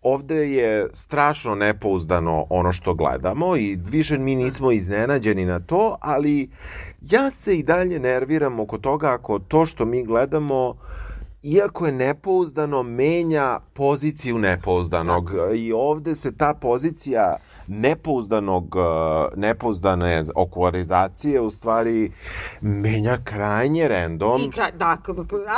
[0.03, 6.51] ovde je strašno nepouzdano ono što gledamo i više mi nismo iznenađeni na to, ali
[7.11, 10.77] ja se i dalje nerviram oko toga ako to što mi gledamo
[11.47, 15.33] iako je nepouzdano, menja poziciju nepouzdanog.
[15.55, 18.83] I ovde se ta pozicija nepouzdanog, uh,
[19.39, 22.11] nepouzdane okularizacije u stvari
[22.61, 24.97] menja krajnje random I kraj, da,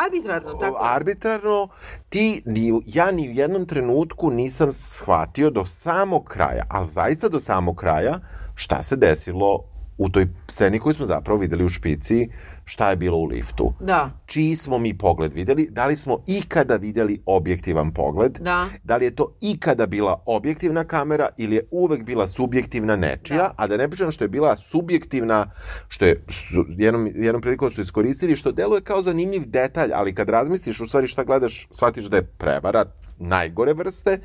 [0.06, 0.78] arbitrarno, tako.
[0.80, 1.68] arbitrarno
[2.08, 7.40] ti ni, ja ni u jednom trenutku nisam shvatio do samog kraja, ali zaista do
[7.40, 8.20] samog kraja
[8.54, 9.64] šta se desilo
[9.98, 12.28] u toj sceni koju smo zapravo videli u špici,
[12.64, 13.72] šta je bilo u liftu.
[13.80, 15.68] Da, Čiji smo mi pogled videli?
[15.70, 18.38] Da li smo ikada videli objektivan pogled?
[18.40, 18.66] da.
[18.84, 23.54] Da li je to ikada bila objektivna kamera ili je uvek bila subjektivna nečija, Da.
[23.56, 25.50] a da ne pričam što je bila subjektivna,
[25.88, 30.28] što je su, jednom, jednom prilikom su iskoristili, što deluje kao zanimljiv detalj, ali kad
[30.28, 32.84] razmisliš u stvari šta gledaš, shvatiš da je prevara
[33.18, 34.18] najgore vrste,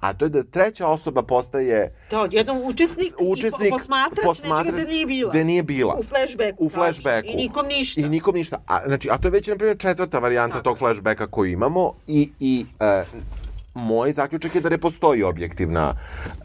[0.00, 4.76] a to je da treća osoba postaje Da, s- učesnik, učesnik i po, posmatrač, nečega
[4.78, 5.32] da nije bila.
[5.32, 5.94] Da nije bila.
[5.94, 6.56] U flashbacku.
[6.58, 7.30] U flashbacku.
[7.30, 8.00] I nikom ništa.
[8.00, 8.62] I nikom ništa.
[8.66, 10.64] A, znači, a to je već, na primjer, četvrta varijanta Tako.
[10.64, 13.04] tog flashbacka koju imamo i, i e,
[13.74, 15.94] moj zaključak je da ne postoji objektivna
[16.26, 16.44] uh,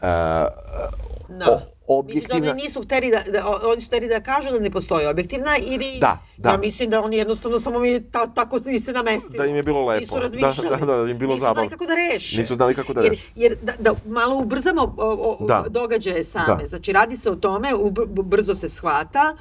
[1.28, 1.66] Da.
[1.88, 2.50] O, Mislim da objektivna...
[2.52, 5.86] oni nisu hteli da, da, oni su hteli da kažu da ne postoji objektivna ili
[6.00, 6.50] Da, da.
[6.50, 9.38] ja mislim da oni jednostavno samo mi ta, tako mi se namestili.
[9.38, 10.00] Da im je bilo lepo.
[10.00, 10.68] Nisu Da, razmišljali.
[10.70, 11.54] da, da, da im je bilo Nisu zabavno.
[11.54, 12.38] znali kako da reše.
[12.38, 13.26] Nisu znali kako da jer, reše.
[13.36, 15.64] Jer da, da malo ubrzamo o, o, Da.
[15.68, 16.56] događaje same.
[16.60, 16.66] Da.
[16.66, 19.36] Znači radi se o tome, ubr- brzo se shvata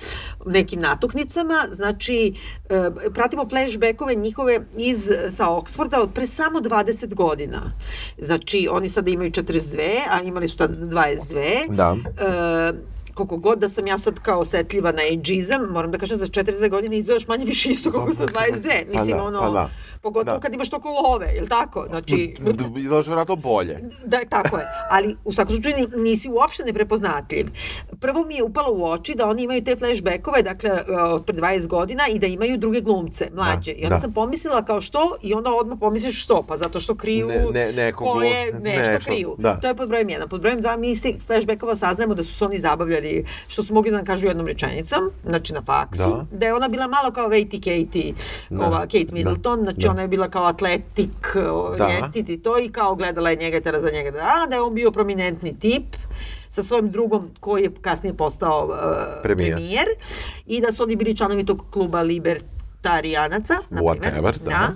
[0.45, 2.33] nekim natuknicama, znači
[2.65, 2.81] e,
[3.11, 7.71] pratimo flashbackove njihove iz sa Oksforda od pre samo 20 godina.
[8.17, 9.79] Znači oni sada imaju 42,
[10.09, 11.69] a imali su tad 22.
[11.69, 11.95] Da.
[12.19, 12.94] E, Eh.
[13.15, 16.69] Koliko god da sam ja sad kao osetljiva na ageizam, moram da kažem za 42
[16.69, 18.33] godine izgledaš manje više isto kako sa 22.
[18.87, 19.69] Mislim, Pa da, ono, pa da.
[20.01, 20.41] pogotovo Da.
[20.41, 21.85] kad imaš toliko love, je li tako?
[21.89, 22.35] Znači,
[22.75, 23.79] Izgledaš vjerojatno bolje.
[24.05, 24.63] da, tako je.
[24.89, 27.47] Ali u svakom slučaju ni- nisi uopšte neprepoznatljiv.
[27.95, 31.35] Prvo mi je upalo u oči da oni imaju te flashbackove, dakle, e, od pre
[31.35, 33.71] 20 godina i da imaju druge glumce, mlađe.
[33.71, 33.99] I onda da.
[33.99, 37.71] sam pomislila kao što i onda odmah pomisliš što, pa zato što kriju Ne- ne-
[37.73, 39.35] neko ko je nešto nešto, kriju.
[39.37, 39.55] da.
[39.55, 40.29] To je pod brojem jedan.
[40.29, 43.04] Pod brojem dva mi iz tih flashbackova saznajemo da su se oni zabavljali,
[43.47, 46.25] što su mogli da nam kažu jednom rečenicom, znači na faksu, Da.
[46.31, 48.13] da, je ona bila malo kao Vejti Katie,
[48.49, 49.91] Da, ova Kate da, Middleton, znači da.
[49.91, 51.35] ona je bila kao atletik,
[51.77, 51.87] Da.
[52.13, 52.19] da.
[52.33, 54.73] i to i kao gledala je njega i tera za njega da da je on
[54.73, 55.95] bio prominentni tip
[56.49, 58.75] sa svojim drugom koji je kasnije postao uh,
[59.23, 59.55] Premijer.
[59.55, 59.85] premijer.
[60.45, 62.01] i da su oni bili članovi tog kluba
[62.85, 63.83] libertarijanaca, na primer.
[64.13, 64.69] Whatever, da.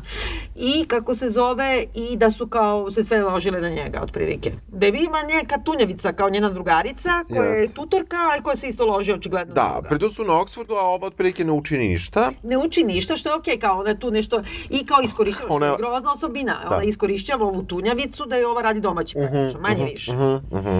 [0.57, 4.51] I kako se zove, i da su kao se sve ložile na njega, otprilike.
[4.67, 7.73] Da je ima neka tunjavica kao njena drugarica, koja je Yes.
[7.73, 11.45] tutorka i koja se isto loži očigledno Da, pritom su na Oxfordu, a ova otprilike
[11.45, 12.31] ne uči ništa.
[12.43, 15.55] ne uči ništa, što je okej, kao ona je tu nešto, i kao iskorišćava, što
[15.55, 16.75] Ona je je- grozna osobina, Da.
[16.75, 20.11] ona iskorišćava ovu tunjavicu da je ova radi domaći praktično, manje više.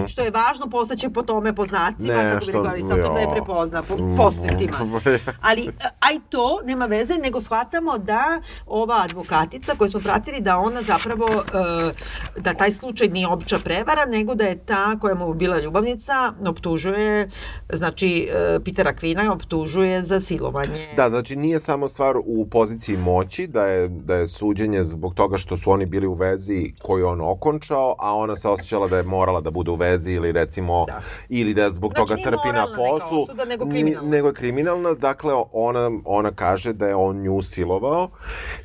[0.08, 3.30] Što je važno, postaće po tome poznacima, Ne, kako bi što- rekao Aristotel, da je
[3.30, 4.78] prepozna po postetima.
[5.40, 5.68] Ali,
[6.00, 10.82] a i to nema veze, nego shvatamo da ova advokatica koju smo pratili, da ona
[10.82, 11.92] zapravo, e,
[12.40, 17.28] da taj slučaj nije obična prevara, nego da je ta koja mu bila ljubavnica, optužuje,
[17.72, 20.88] znači, e, Pitera Kvina optužuje za silovanje.
[20.96, 25.38] Da, znači nije samo stvar u poziciji moći, da je, da je suđenje zbog toga
[25.38, 28.96] što su oni bili u vezi koju je on okončao, a ona se osjećala da
[28.96, 31.00] je morala da bude u vezi ili recimo, Da.
[31.28, 33.22] ili da zbog Znači, toga nije trpi na moralna neka poslu.
[33.22, 34.10] osuda, nego kriminalna.
[34.10, 38.10] Nego je kriminalna, dakle ona, ona kaže da je on nju silovao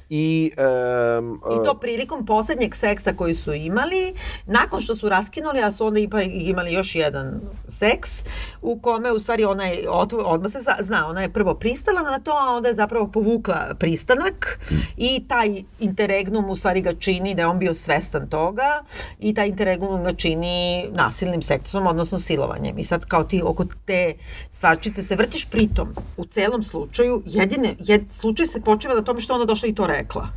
[0.09, 0.51] i...
[0.57, 4.13] em, I to prilikom poslednjeg seksa koji su imali,
[4.45, 8.25] nakon što su raskinuli, a su onda ipak imali još jedan seks,
[8.61, 12.19] u kome u stvari ona je, od, odmah se zna, ona je prvo pristala na
[12.19, 14.59] to, a onda je zapravo povukla pristanak
[14.97, 18.83] i taj interregnum u stvari ga čini da je on bio svestan toga
[19.19, 22.79] i taj interregnum ga čini nasilnim seksom, odnosno silovanjem.
[22.79, 24.13] I sad kao ti oko te
[24.49, 25.87] stvarčice se vrtiš pritom
[26.17, 29.87] u celom slučaju, jedine, jed, slučaj se počeva na tome što ona došla i to
[29.97, 30.27] rekla.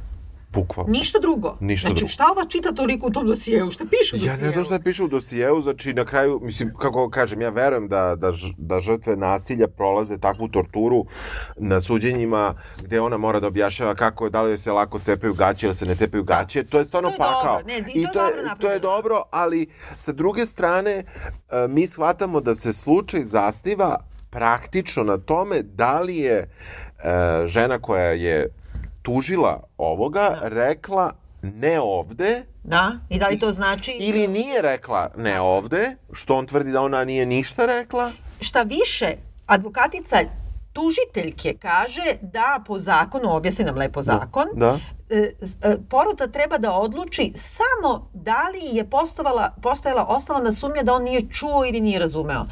[0.52, 0.92] bukvalno.
[0.92, 1.56] Ništa drugo.
[1.60, 2.08] Ništa znači, drugo.
[2.08, 3.70] šta ova čita toliko u tom dosijeu?
[3.70, 4.46] Šta piše u Ja dosijeu?
[4.46, 8.16] ne znam šta piše u dosijeu, znači na kraju, mislim, kako kažem, ja verujem da,
[8.16, 11.04] da, da žrtve nasilja prolaze takvu torturu
[11.56, 15.66] na suđenjima gde ona mora da objašnjava kako je, da li se lako cepaju gaće
[15.66, 17.56] ili se ne cepaju gaće, to je stvarno To je pakao.
[17.56, 19.66] dobro, ne, i to je dobro to je dobro, ali
[19.96, 21.04] sa druge strane e,
[21.68, 23.96] mi shvatamo da se slučaj zastiva
[24.30, 26.46] praktično na tome da li je e,
[27.46, 28.48] žena koja je
[29.08, 33.96] tužila ovoga rekla ne ovde, Da, i da li to znači...
[34.00, 38.10] ili nije rekla ne ovde, što on tvrdi da ona nije ništa rekla.
[38.40, 39.06] Šta više,
[39.46, 40.16] advokatica
[40.78, 44.78] tužiteljke kaže da po zakonu, objasni nam lepo zakon, Da.
[45.10, 50.82] e, s- e, porota treba da odluči samo da li je postovala, postojala osnovana sumnja
[50.82, 52.46] da on nije čuo ili nije razumeo.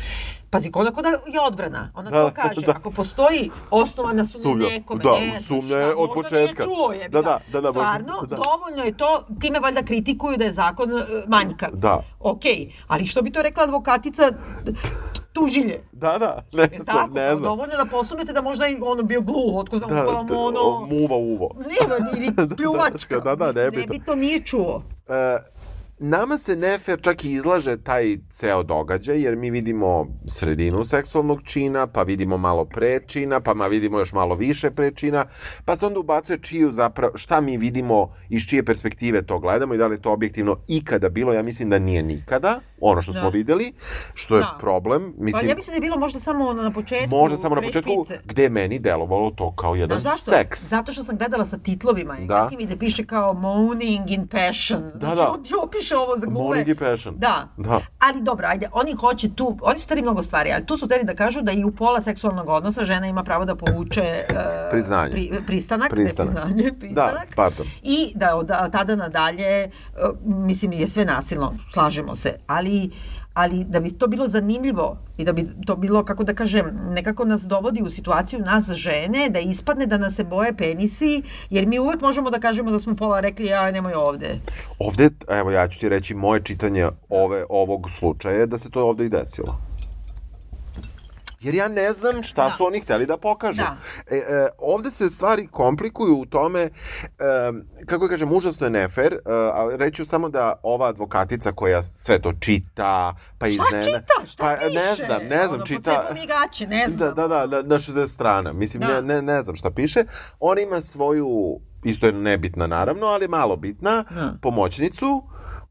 [0.51, 1.91] Pazi, onako da je odbrana.
[1.95, 2.61] Ona Da, to kaže.
[2.61, 2.73] da.
[2.73, 6.63] Ako postoji osnovana sumnja, nekome, da, ne sumnja je od početka.
[6.63, 7.09] Čuo je.
[7.09, 8.37] Da, da, da, da, Stvarno, da.
[8.37, 9.11] dovoljno je to,
[9.41, 11.71] time valjda kritikuju da je zakon e, manjkav.
[11.75, 12.03] Da.
[12.21, 14.23] Okej, ali što bi to rekla advokatica
[15.41, 15.81] tužilje?
[15.93, 17.43] Da, da, ne Jer znam, tako, ne znam.
[17.43, 20.41] dovoljno da posumnjate da možda i ono bio gluv, otko znam, Da, upala da, mu
[20.45, 20.61] ono...
[20.61, 21.51] o, muva uvo.
[21.59, 23.21] Nema, ili pljuvačka.
[23.21, 23.93] Da, da, Mislim, nebitno.
[23.93, 24.83] nebitno nije čuo.
[25.09, 25.39] E,
[25.99, 31.87] nama se nefer čak i izlaže taj ceo događaj, jer mi vidimo sredinu seksualnog čina,
[31.87, 35.25] pa vidimo malo pre čina, pa ma vidimo još malo više pre čina,
[35.65, 39.79] pa se onda ubacuje čiju zapravo, šta mi vidimo iz čije perspektive to gledamo i
[39.79, 42.61] da li je to objektivno ikada bilo, ja mislim da nije nikada.
[42.81, 43.21] Ono što Da.
[43.21, 43.73] smo videli,
[44.15, 44.57] što je Da.
[44.61, 45.13] problem.
[45.13, 47.11] Pa Mislim, ja mislim da je bilo možda samo ono na početku.
[47.11, 48.21] možda samo na početku, špice.
[48.25, 50.31] gde je meni delovalo to kao jedan Znaš zašto?
[50.33, 50.63] seks.
[50.63, 54.83] Zato što sam gledala sa titlovima engleskim i da piše kao moaning in passion.
[54.95, 55.31] Da, znači, da.
[55.31, 56.45] on ti opiše ovo za glume.
[56.47, 57.15] Morning and passion.
[57.19, 57.49] Da.
[57.57, 57.81] Da.
[58.01, 61.05] Ali dobro, ajde, oni hoće tu, oni su teli mnogo stvari, ali tu su teli
[61.05, 64.25] da kažu da i u pola seksualnog odnosa žena ima pravo da povuče e,
[64.71, 65.11] Priznanje.
[65.11, 66.35] Pri, pristanak, Pristanak.
[66.35, 67.29] ne priznanje, pristanak.
[67.29, 67.67] Da, pardon.
[67.83, 69.69] I da od da, tada nadalje, e,
[70.25, 72.66] mislim, je sve nasilno, slažemo se, ali
[73.37, 77.25] ali da bi to bilo zanimljivo i da bi to bilo, kako da kažem, nekako
[77.25, 81.79] nas dovodi u situaciju nas žene, da ispadne da nas se boje penisi, jer mi
[81.79, 84.41] uvek možemo da kažemo da smo pola rekli, ja nemoj ovde.
[84.79, 88.85] Ovde, evo ja ću ti reći, moje čitanje ove, ovog slučaja je da se to
[88.85, 89.59] ovde i desilo.
[91.47, 92.51] Jer ja ne znam šta Da.
[92.51, 93.57] su oni hteli da pokažu.
[93.57, 93.77] Da.
[94.09, 94.23] E, e,
[94.59, 96.71] ovde se stvari komplikuju u tome, e,
[97.87, 102.33] kako kažem, užasno je nefer, e, a reću samo da ova advokatica koja sve to
[102.41, 103.85] čita, pa Šta iznena...
[103.85, 104.27] čita?
[104.27, 104.75] Šta pa, piše?
[104.75, 106.09] Ne znam, ne znam, ono, čita...
[106.15, 107.15] Mi gaće, ne znam.
[107.15, 108.53] Da, da, da, na, na 60 strana.
[108.53, 108.89] Mislim, Da.
[108.89, 110.05] ne, ne, ne znam šta piše.
[110.41, 111.29] Ona ima svoju,
[111.85, 114.35] isto je nebitna naravno, ali malo bitna, Da.
[114.43, 115.23] pomoćnicu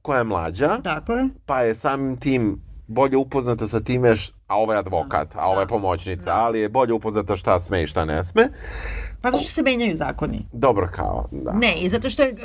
[0.01, 1.29] koja je mlađa, Tako je.
[1.45, 5.59] pa je samim tim bolje upoznata sa time, š, a ovo je advokat, a ovo
[5.59, 8.47] je pomoćnica, ali je bolje upoznata šta sme i šta ne sme.
[9.21, 10.45] Pa zašto se menjaju zakoni?
[10.53, 11.51] Dobro kao, da.
[11.51, 12.35] Ne, i zato što je,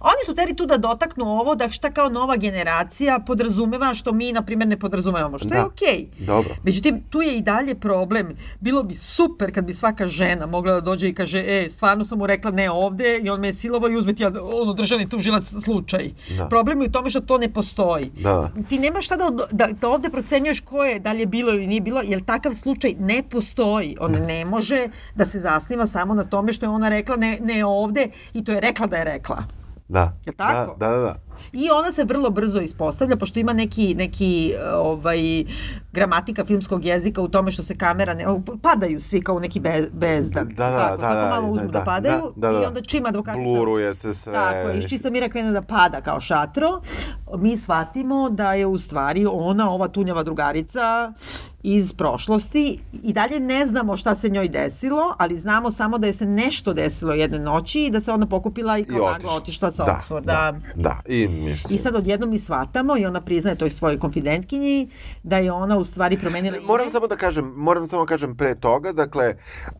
[0.00, 4.32] oni su teri tu da dotaknu ovo da šta kao nova generacija podrazumeva što mi,
[4.32, 5.66] na primjer, ne podrazumevamo, što je Da.
[5.66, 6.06] okej.
[6.18, 6.54] Dobro.
[6.62, 8.36] Međutim, tu je i dalje problem.
[8.60, 12.18] Bilo bi super kad bi svaka žena mogla da dođe i kaže, e, stvarno sam
[12.18, 15.44] mu rekla ne ovde i on me je silovao i uzme ti ono državni tužilac
[15.64, 16.10] slučaj.
[16.36, 16.48] Da.
[16.48, 18.10] Problem je u tome što to ne postoji.
[18.22, 18.48] Da.
[18.68, 21.66] Ti nemaš šta da, da, da ovde procenjuješ ko je, da li je bilo ili
[21.66, 23.96] nije bilo, jer takav slučaj ne postoji.
[24.00, 27.64] On ne može da se zasniva samo na tome što je ona rekla ne, ne
[27.64, 29.44] ovde i to je rekla da je rekla.
[29.88, 30.12] Da.
[30.26, 30.76] Jel tako?
[30.78, 31.16] Da, da, da.
[31.52, 35.44] I ona se vrlo brzo ispostavlja, pošto ima neki, neki ovaj,
[35.92, 38.24] gramatika filmskog jezika u tome što se kamera, ne,
[38.62, 40.48] padaju svi kao neki be, bezdan.
[40.48, 42.62] Da, da, Tako, da, da, malo uzmu da, da, padaju da, da, da.
[42.62, 43.42] i onda čim advokatica...
[43.42, 44.32] Bluruje se sve.
[44.32, 46.80] Tako, iz čista mira krene da pada kao šatro,
[47.38, 51.12] mi shvatimo da je u stvari ona, ova tunjava drugarica,
[51.62, 56.12] iz prošlosti i dalje ne znamo šta se njoj desilo, ali znamo samo da je
[56.12, 59.36] se nešto desilo jedne noći i da se ona pokupila i kao I nagla otišla.
[59.36, 60.22] otišla sa Da, Oxforda.
[60.22, 61.00] da, da.
[61.06, 61.68] I ništa.
[61.74, 64.88] I sad odjednom mi shvatamo i ona priznaje toj svojoj konfidentkinji
[65.22, 66.66] da je ona u stvari promenila ime.
[66.66, 69.34] Moram samo da kažem, moram samo da kažem pre toga, dakle,
[69.66, 69.74] uh,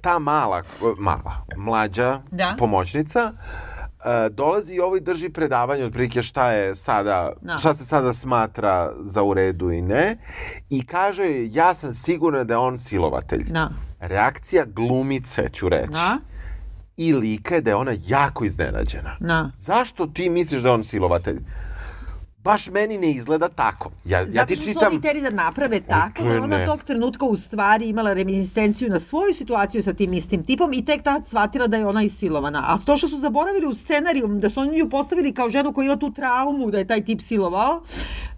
[0.00, 0.62] ta mala,
[0.98, 2.54] mala, mlađa Da.
[2.58, 7.58] pomoćnica, uh, dolazi i ovo i drži predavanje otprilike šta je sada, Da.
[7.58, 10.16] šta se sada smatra za u redu i ne
[10.70, 13.44] i kaže ja sam sigurna da je on silovatelj.
[13.50, 13.70] Da.
[14.00, 15.92] Reakcija glumice ću reći.
[15.92, 16.18] Da.
[17.00, 19.16] I lika je da je ona jako iznenađena.
[19.20, 19.50] Da.
[19.56, 21.40] Zašto ti misliš da je on silovatelj?
[22.44, 23.90] Baš meni ne izgleda tako.
[24.04, 24.82] Ja, ja Zato ti što čitam...
[24.82, 28.88] su oni teri da naprave tako da ona ne- tog trenutka u stvari imala reminiscenciju
[28.90, 32.64] na svoju situaciju sa tim istim tipom i tek tad shvatila da je ona isilovana.
[32.66, 35.84] A to što su zaboravili u scenariju, da su oni nju postavili kao ženu koja
[35.84, 37.82] ima tu traumu da je taj tip silovao,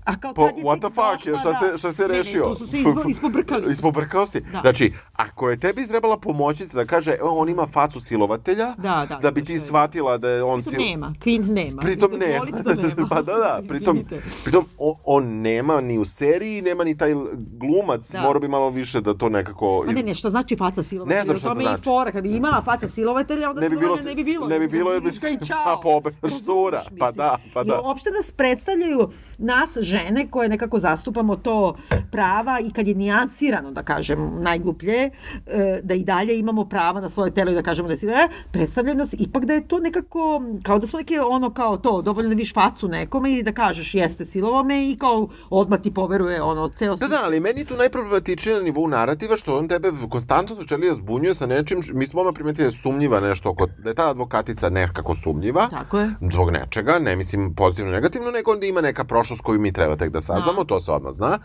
[0.04, 1.72] a kao Po, what the fuck, došla, šta da.
[1.72, 2.42] se, šta se Ne, ne, rešio?
[2.44, 3.72] tu su se ispo, ispobrkali.
[3.74, 4.40] Ispobrkao si.
[4.42, 4.60] Da.
[4.60, 9.16] Znači, ako je tebi izrebala pomoćnica da kaže, evo, on ima facu silovatelja, Da, da,
[9.16, 10.80] da bi to ti što je- shvatila da je on Pritom sil...
[10.82, 11.82] nema, Clint nema.
[11.82, 12.38] Pritom nema.
[12.40, 13.08] Dozvolite da nema.
[13.08, 13.60] pa da, da.
[13.68, 14.04] Pritom,
[14.44, 17.14] pritom on, on nema ni u seriji, nema ni taj
[17.52, 18.10] glumac.
[18.10, 18.20] Da.
[18.20, 19.84] Morao bi malo više da to nekako...
[19.86, 21.18] Ma ne, ne, što znači faca silovatelja?
[21.18, 21.82] Ne znam šta U to je i znači.
[21.82, 22.12] fora.
[22.12, 24.46] Kad bi imala faca silovatelja, onda Ne bi bilo- ne bi bilo.
[24.48, 25.64] ne bi bilo, jer bi Vidiš ga i se- čao.
[25.66, 27.74] pa pobe, štura, pa da, pa da.
[27.74, 29.08] I uopšte nas predstavljaju
[29.42, 31.76] nas žene koje nekako zastupamo to
[32.10, 35.10] prava i kad je nijansirano, da kažem, najgluplje,
[35.46, 38.28] e, da i dalje imamo prava na svoje telo i da kažemo da si, e,
[38.52, 42.28] predstavljaju nas ipak da je to nekako, kao da smo neke ono kao to, dovoljno
[42.28, 46.42] da viš facu nekome i da kažeš jeste silovo me i kao odmah ti poveruje
[46.42, 50.56] ono, ceo Da, da, ali meni tu najproblematičnije na nivou narativa što on tebe konstantno
[50.56, 53.94] da zbunjuje sa nečim, mi smo odmah primetili da je sumnjiva nešto, oko, da je
[53.94, 56.10] ta advokatica nekako sumnjiva, Tako je.
[56.32, 60.10] zbog nečega, ne mislim pozitivno, negativno, nego onda ima neka prošlost koju mi treba tek
[60.10, 61.38] da saznamo, to se odmah zna.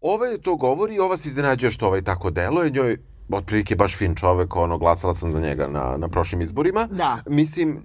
[0.00, 2.98] Ova to govori, ova se iznenađuje što ovaj tako deluje, njoj
[3.30, 6.86] otprilike baš fin čovek, ono, glasala sam za njega na, na prošlim izborima.
[6.90, 7.18] Da.
[7.26, 7.82] Mislim,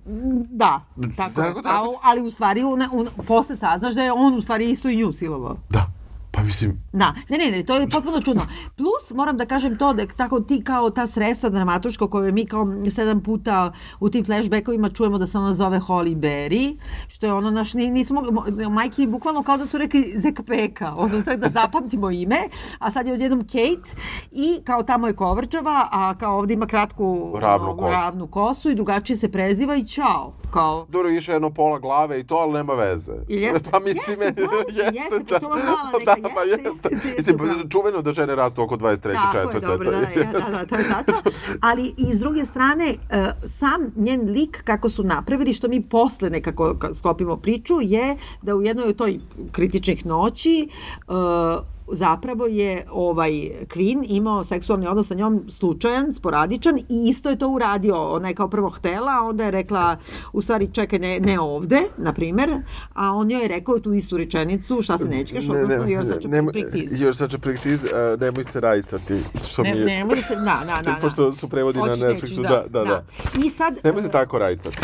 [0.50, 0.82] Da,
[1.16, 1.64] tako, Tako, je.
[1.64, 1.90] tako.
[1.94, 4.96] A, ali u stvari, una, un, posle saznaš da je on u stvari isto i
[4.96, 5.58] nju silovao.
[5.70, 5.88] da,
[6.38, 8.41] Pa mislim, Da, ne, ne, ne, to je potpuno čudno.
[8.76, 12.65] Plus, moram da kažem to da tako ti kao ta sredstva dramatuška koje mi kao
[12.88, 17.52] sedam puta u tim flashbackovima čujemo da se ona zove Holly Berry, što je ono
[17.52, 22.38] naš, ni- nismo, mo- majki bukvalno kao da su rekli Zekapeka, odnosno da zapamtimo ime,
[22.80, 23.91] a sad je odjednom Kate
[24.32, 27.91] i kao tamo je Kovrđava, a kao ovde ima kratku Ravnu ono, kosu.
[27.91, 30.34] ravnu kosu i drugačije se preziva i čao.
[30.52, 33.12] Kao, dobro, više jedno pola glave i to, ali nema veze.
[33.30, 33.69] Jel jeste?
[33.71, 35.62] Pa mislim, Jeste, pravo si, jeste, pa mala
[36.00, 39.13] neka, da, pa jeste, Mislim, čuveno da žene rastu oko 23.
[39.13, 39.68] Tako je, četvrte.
[39.68, 41.32] dobro, da, da, da, da, to je tačno.
[41.70, 46.30] Ali i s druge strane, e, sam njen lik kako su napravili, što mi posle
[46.30, 49.20] nekako sklopimo priču, je da u jednoj od toj
[49.52, 53.32] kritičnih noći e, zapravo je ovaj
[53.67, 58.13] Queen imao seksualni odnos sa njom slučajan, sporadičan i isto je to uradio.
[58.13, 59.97] Ona je kao prvo htela, a onda je rekla
[60.34, 62.50] u stvari čekaj ne, ne ovde, na primer,
[62.93, 66.30] a on joj je rekao tu istu rečenicu šta se nećeš, odnosno you're such a
[66.30, 67.04] nemoj- prick tease.
[67.04, 69.23] You're such a prick tease, uh, nemoj se rajcati.
[69.50, 69.86] Što Ne, mi je...
[69.86, 70.82] ne, može se, da, da, da.
[70.82, 70.97] da.
[71.02, 73.04] Pošto su prevodi na Netflixu, nećeš, da, da, da.
[73.45, 73.80] I sad...
[73.84, 74.78] Nemoj se tako rajcati.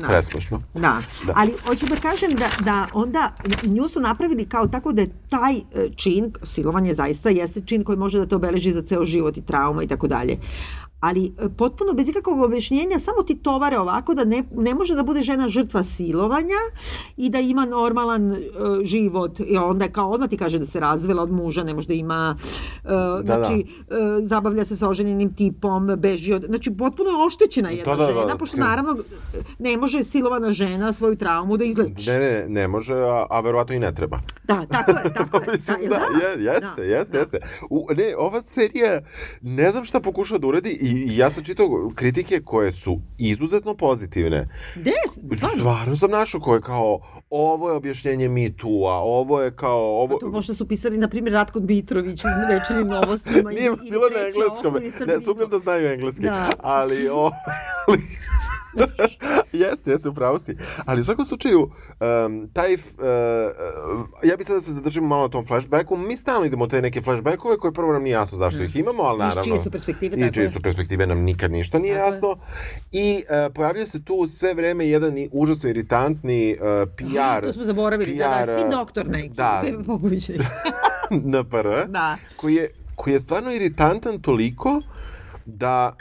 [0.00, 0.06] Da.
[0.06, 0.62] Presmešno.
[0.74, 0.80] Da.
[1.26, 1.32] Da.
[1.36, 3.30] ali hoću da kažem da, da onda
[3.62, 5.62] nju su napravili kao tako da je taj e,
[5.96, 9.82] čin, silovanje zaista jeste čin koji može da te obeleži za ceo život i trauma
[9.82, 10.38] i tako dalje.
[11.02, 15.02] Ali e, potpuno bez ikakvog objašnjenja samo ti tovare ovako da ne, ne može da
[15.02, 16.60] bude žena žrtva silovanja
[17.16, 18.38] i da ima normalan e,
[18.82, 21.94] život i onda kao odmah ti kaže da se razvela od muža, ne može da
[21.94, 22.88] ima e,
[23.24, 23.64] znači e,
[24.22, 28.26] zabavlja se sa oženjenim tipom, beži od znači potpuno je oštećena jedna da, da, žena,
[28.26, 28.96] da, pošto naravno
[29.58, 32.10] ne može silovana žena svoju traumu da izleči.
[32.10, 34.20] Ne, ne, ne može, a, a verovatno i ne treba.
[34.44, 35.42] Da, tako je, tako je.
[35.56, 36.00] Mislim, da,
[36.38, 37.18] jeste, Da, jeste, da.
[37.18, 37.38] jeste.
[37.70, 39.00] U, ne, ova serija,
[39.42, 43.74] ne znam šta pokušava da uradi i, i ja sam čitao kritike koje su izuzetno
[43.74, 44.48] pozitivne.
[44.74, 44.92] Gde?
[45.36, 45.58] Stvarno?
[45.58, 47.00] Stvarno sam našao koje kao,
[47.30, 50.18] ovo je objašnjenje Me Too-a, ovo je kao, ovo...
[50.18, 53.50] To možda su pisali, na primjer, Ratko Dmitrović u večernim novostima.
[53.58, 54.74] Nije bilo na engleskom.
[55.06, 56.22] Ne, sumnjam da znaju engleski.
[56.22, 56.50] Da.
[56.58, 57.30] Ali, o,
[57.88, 58.02] ali,
[59.54, 60.56] jeste, jeste, upravo si.
[60.84, 62.80] Ali u svakom slučaju, um, taj, uh,
[64.22, 65.96] ja bih sad da se zadržimo malo na tom flashbacku.
[65.98, 69.16] Mi stalno idemo te neke flashbackove koje prvo nam nije jasno zašto ih imamo, ali
[69.16, 69.42] I naravno...
[69.44, 70.50] čije su perspektive, I tako čije je.
[70.50, 72.08] su perspektive nam nikad ništa nije Tako je.
[72.08, 72.36] jasno.
[72.92, 77.42] I uh, pojavlja se tu sve vreme jedan i- užasno iritantni uh, PR...
[77.42, 79.28] To smo zaboravili, da, da, PR, spin doktor neki.
[79.28, 80.44] Da, Bebe Popović neki.
[81.12, 82.16] NPR, Da.
[82.36, 84.80] koji, je, koji je stvarno iritantan toliko
[85.46, 85.96] da,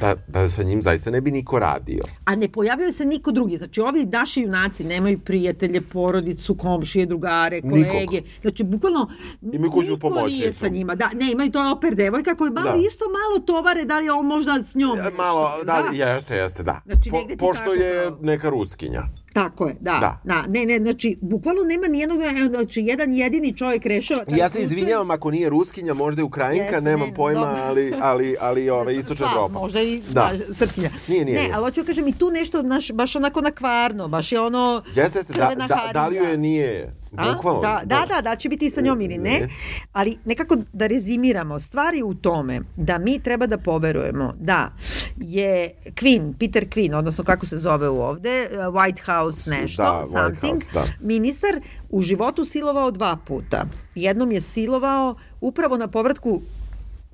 [0.00, 2.02] da, da sa njim zaista ne bi niko radio.
[2.24, 3.56] A ne pojavljaju se niko drugi.
[3.56, 7.88] Znači, ovi naši junaci nemaju prijatelje, porodicu, komšije, drugare, kolege.
[8.00, 8.28] Nikog.
[8.40, 9.06] Znači, bukvalno
[9.40, 10.58] kućnu niko nije pomoćnicu.
[10.58, 10.94] sa njima.
[10.94, 12.76] Da, ne, imaju to oper devojka koja malo Da.
[12.76, 14.98] isto malo tovare, da li je on možda s njom.
[14.98, 15.16] Nešto.
[15.16, 16.80] Malo, da, jeste, jeste, da.
[16.84, 18.18] Znači, ti pošto je pravo.
[18.22, 19.02] neka ruskinja.
[19.36, 19.98] Tako je, da.
[20.00, 20.20] Da.
[20.24, 20.44] da.
[20.48, 22.18] Ne, ne, znači, bukvalno nema nijednog,
[22.48, 26.80] znači, jedan jedini čovjek rešava Ja se izvinjavam ako nije ruskinja, možda je ukrajinka, Jeste,
[26.80, 27.62] nemam ne, pojma, dobro.
[27.62, 29.58] ali, ali, ali ove, istočna Slav, Evropa.
[29.58, 30.32] Možda i Da.
[30.48, 30.54] da.
[30.54, 30.90] srpkinja.
[31.08, 31.54] Nije, nije, Ne, nije.
[31.54, 34.82] ali hoću da kažem i tu nešto naš, baš onako na kvarno, baš je ono
[34.94, 36.94] Jeste, jeste, da, da, da li joj nije?
[37.16, 37.32] A?
[37.32, 37.60] Bukvalno.
[37.60, 39.30] Da, da, da, da će biti i sa njom ili ne.
[39.30, 39.48] Ne.
[39.92, 44.72] Ali nekako da rezimiramo, stvari u tome da mi treba da poverujemo da
[45.16, 50.04] je Queen, Peter Queen, odnosno kako se zove u ovde, uh, White House nešto, Da,
[50.04, 51.06] something, House, da.
[51.06, 53.64] ministar u životu silovao dva puta.
[53.94, 56.42] Jednom je silovao upravo na povratku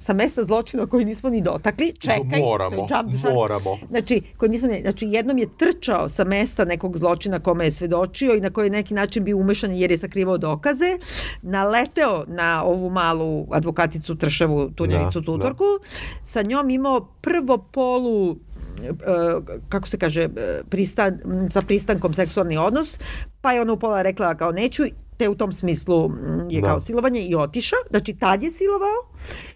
[0.02, 1.92] sa mesta zločina koji nismo ni dotakli.
[1.92, 3.34] Čekaj, moramo, to je jump shot.
[3.34, 3.78] moramo.
[3.90, 8.34] Znači, koji nismo, ni- znači, jednom je trčao sa mesta nekog zločina kome je svedočio
[8.34, 10.98] i na koji neki način bio umešan jer je sakrivao dokaze,
[11.42, 15.64] naleteo na ovu malu advokaticu Trševu, Tunjevicu Da, Tutorku,
[16.24, 18.36] sa njom imao prvo polu
[18.82, 18.92] e,
[19.68, 20.28] kako se kaže, e,
[20.68, 21.18] pristan,
[21.50, 22.98] sa pristankom seksualni odnos,
[23.40, 24.82] pa je ona upola rekla kao neću,
[25.22, 26.66] te u tom smislu m, je Da.
[26.68, 27.78] kao silovanje i otišao.
[27.90, 28.98] Znači, tad je silovao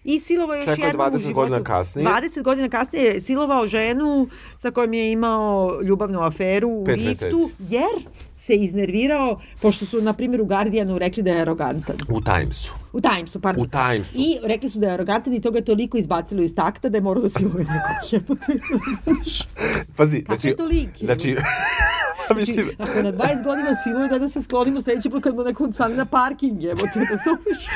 [0.03, 1.33] i silovao još je jednom u 20 životu.
[1.35, 2.07] godina kasnije.
[2.07, 4.27] 20 godina kasnije je silovao ženu
[4.57, 7.73] sa kojom je imao ljubavnu aferu u Pet liftu, meseci.
[7.73, 11.95] jer se iznervirao, pošto su, na primjer, u Guardianu rekli da je arogantan.
[12.09, 12.71] U Timesu.
[12.93, 13.65] U Timesu, pardon.
[13.65, 14.11] U Timesu.
[14.15, 16.97] I rekli su da je arogantan i to ga je toliko izbacilo iz takta da
[16.97, 18.53] je morao da siluje nekog jebote.
[19.97, 20.47] Pazi, znači...
[20.47, 20.89] je to lik?
[20.99, 21.35] Znači,
[22.39, 25.43] mislim, Znači, ako na 20 godina siluje, da, da se sklonimo sledeći put kad mu
[25.43, 27.67] neko stane na parking, jebote, razumeš?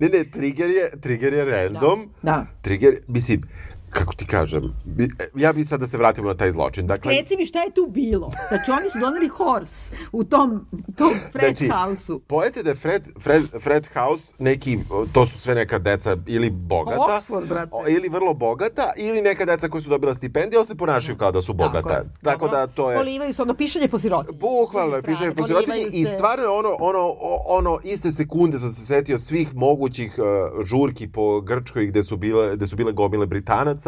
[0.00, 2.10] ne, ne, trigger je, trigger je random.
[2.22, 2.46] Da.
[2.62, 3.42] Trigger, mislim,
[3.90, 6.86] kako ti kažem, bi- ja bi sad da se vratimo na taj zločin.
[6.86, 8.32] Dakle, Reci mi šta je tu bilo?
[8.48, 12.20] Znači oni su doneli horse u tom, tom Fred Znači, House-u.
[12.20, 14.78] Pojete da je Fred, Fred, Fred House neki,
[15.12, 17.70] to su sve neka deca ili bogata, Oxford, brate.
[17.88, 21.42] ili vrlo bogata, ili neka deca koja su dobila stipendije, ali se ponašaju kao da
[21.42, 22.04] su bogata.
[22.22, 22.58] Tako Dobro.
[22.58, 22.96] da to je...
[22.98, 24.38] Polivaju se ono pišanje po sirotinji.
[24.38, 27.14] Bukvalno je S druge piše strane, po sirotinji i stvarno je ono, ono,
[27.46, 30.24] ono, iste sekunde sam se setio svih mogućih uh,
[30.66, 33.79] žurki po Grčkoj gde su bile, gde su bile gomile Britanaca,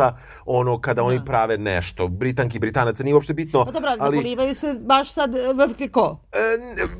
[0.46, 2.08] ono, kada oni prave nešto.
[2.08, 4.16] Britanki, Britanaca, nije uopšte bitno, Pa dobro, ali ali...
[4.16, 6.18] polivaju se baš sad e, vrtke ko?
[6.32, 6.38] E,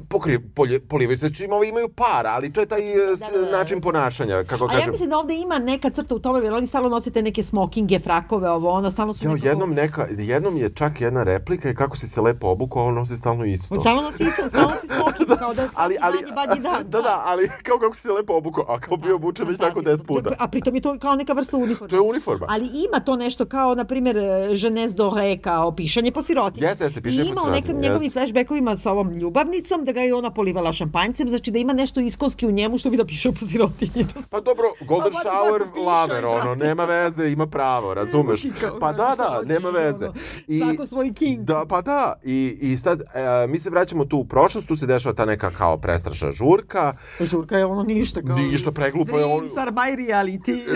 [0.08, 2.80] pokri, polje, polivaju se čim ovi imaju para, ali to je taj
[3.12, 4.90] e, s- Da, da, da, način ponašanja, kako A ja kažem.
[4.90, 8.50] mislim da ovde ima neka crta u tome, jer oni stalno nosite neke smokinge, frakove,
[8.50, 11.96] ovo, ono, stalno su Jo, nekako- jednom, neka, jednom je čak jedna replika i kako
[11.96, 13.80] si se lepo obukao, on nosi stalno isto.
[13.80, 16.84] Stalno nosi isto, stalno nosi smoking, kao da je ali, ali, dan i badnji dan.
[16.84, 19.80] da, da, ali kao kako si se lepo obukao, a kao bio obučen već tako
[19.80, 20.30] 10 puta.
[20.38, 21.88] A pritom je to kao neka vrsta uniforme.
[21.88, 22.46] To je uniforma.
[22.48, 24.16] Ali ima to nešto kao, na primjer,
[24.52, 26.66] Jeunesse doré, kao pišanje po sirotinji.
[26.66, 28.20] Jeste, jeste, pišanje I po ima u sirotinji, nekim njegovim jeste.
[28.20, 32.46] flashbackovima sa ovom ljubavnicom, da ga je ona polivala šampanjcem, znači da ima nešto iskonski
[32.46, 34.06] u njemu što bi da piše po sirotinji.
[34.30, 36.64] Pa dobro, Golden Pa, Shower piše, lover, ono, brate.
[36.64, 38.42] nema veze, ima pravo, razumeš?
[38.80, 40.04] Pa da, da, nema veze.
[40.04, 40.14] ono,
[40.58, 41.40] svako svoj king.
[41.40, 43.04] Da, pa da, i, i sad, e,
[43.46, 47.58] mi se vraćamo tu u prošlost, tu se dešava ta neka kao prestrašna žurka, Žurka
[47.58, 48.36] je ono ništa kao...
[48.36, 50.62] Ništa, preglupo je ono- Dreams are my reality.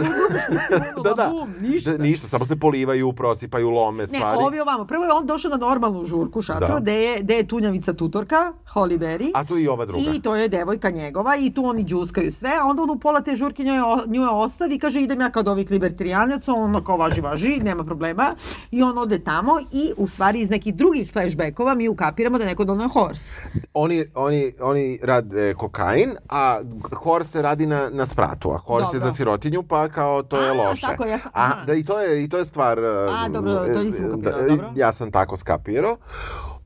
[1.04, 1.30] Da, da,
[1.60, 1.90] ništa.
[1.92, 4.38] da, ništa, samo se polivaju, prosipaju, lome Ne, stvari.
[4.40, 4.84] ovi ovamo.
[4.86, 6.80] Prvo je on došao na normalnu žurku šatru, Da.
[6.80, 8.36] gde je, gde je tunjavica tutorka,
[8.66, 9.30] Holly Berry.
[9.34, 10.02] A tu i ova druga.
[10.08, 13.20] I to je devojka njegova i tu oni džuskaju sve, a onda on u pola
[13.20, 13.76] te žurke njoj,
[14.06, 17.84] nju je ostavi i kaže idem ja kao ovih libertrijanac, on kao važi, važi, nema
[17.84, 18.34] problema.
[18.70, 22.48] I on ode tamo i u stvari iz nekih drugih flashbackova mi ukapiramo da je
[22.48, 23.42] neko donio horse.
[23.76, 26.60] Oni, oni, oni rade kokain, a
[26.94, 29.10] Horse radi na, na spratu, a Horse je Dobro.
[29.10, 30.80] za sirotinju, pa kao to je A, loše.
[30.82, 32.78] tako, ja sam- a, da, i to je, i to je stvar...
[32.84, 34.72] A, dobro, to nisam ukapirala, da, dobro.
[34.76, 35.96] Ja sam tako skapirao.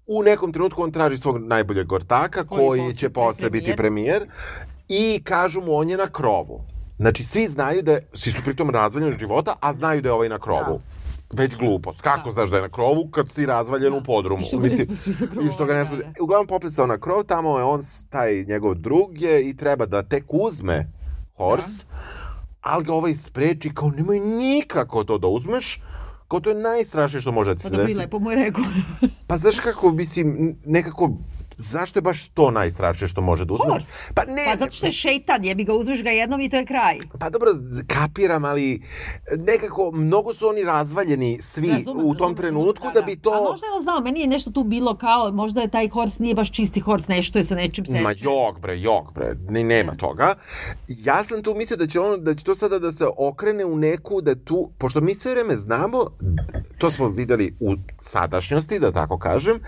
[0.06, 4.26] U nekom trenutku on traži svog najboljeg gortaka, Koji koji, će posle biti premijer.
[4.88, 6.64] i kažu mu on je na krovu.
[6.98, 10.12] Znači, svi znaju da je, svi su pritom razvaljeni od života, a znaju da je
[10.12, 10.80] ovaj na krovu.
[11.32, 12.00] Već glupost.
[12.00, 14.42] Kako znaš da je na krovu kad si razvaljen u podrumu?
[14.42, 16.06] I što ga ne spustiš sa krova, I što ga ne da, spustiš.
[16.06, 16.22] da.
[16.22, 20.24] Uglavnom poplicao na krov, tamo je on, taj njegov drug je i treba da tek
[20.28, 20.92] uzme
[21.36, 21.84] Horse,
[22.60, 25.80] ali ga ovaj spreči kao nemoj nikako to da uzmeš,
[26.28, 27.98] kao to je najstrašnije što može da ti Pa se da bi desi.
[27.98, 28.64] lepo mu je rekao.
[29.26, 31.10] Pa znaš kako, mislim, nekako,
[31.60, 33.68] zašto je baš to najstrašnije što može da uzmeš?
[33.68, 34.12] Horse.
[34.14, 36.64] Pa ne, Pa zato što je šeitan, jebi ga, uzmeš ga jednom i to je
[36.64, 36.98] kraj.
[37.18, 37.50] Pa dobro,
[37.86, 38.82] kapiram, ali
[39.36, 43.30] nekako mnogo su oni razvaljeni svi Razumem, u tom razumem, trenutku razumem, da bi to...
[43.30, 46.22] A možda je on znao, meni je nešto tu bilo kao, možda je taj horse
[46.22, 48.00] nije baš čisti horse, nešto je sa nečim se...
[48.00, 50.34] Ma jok bre, jok bre, ni nema toga.
[50.88, 53.76] Ja sam tu mislio da će on da će to sada da se okrene u
[53.76, 55.98] neku da tu pošto mi sve vreme znamo,
[56.78, 59.60] to smo videli u sadašnjosti da tako kažem,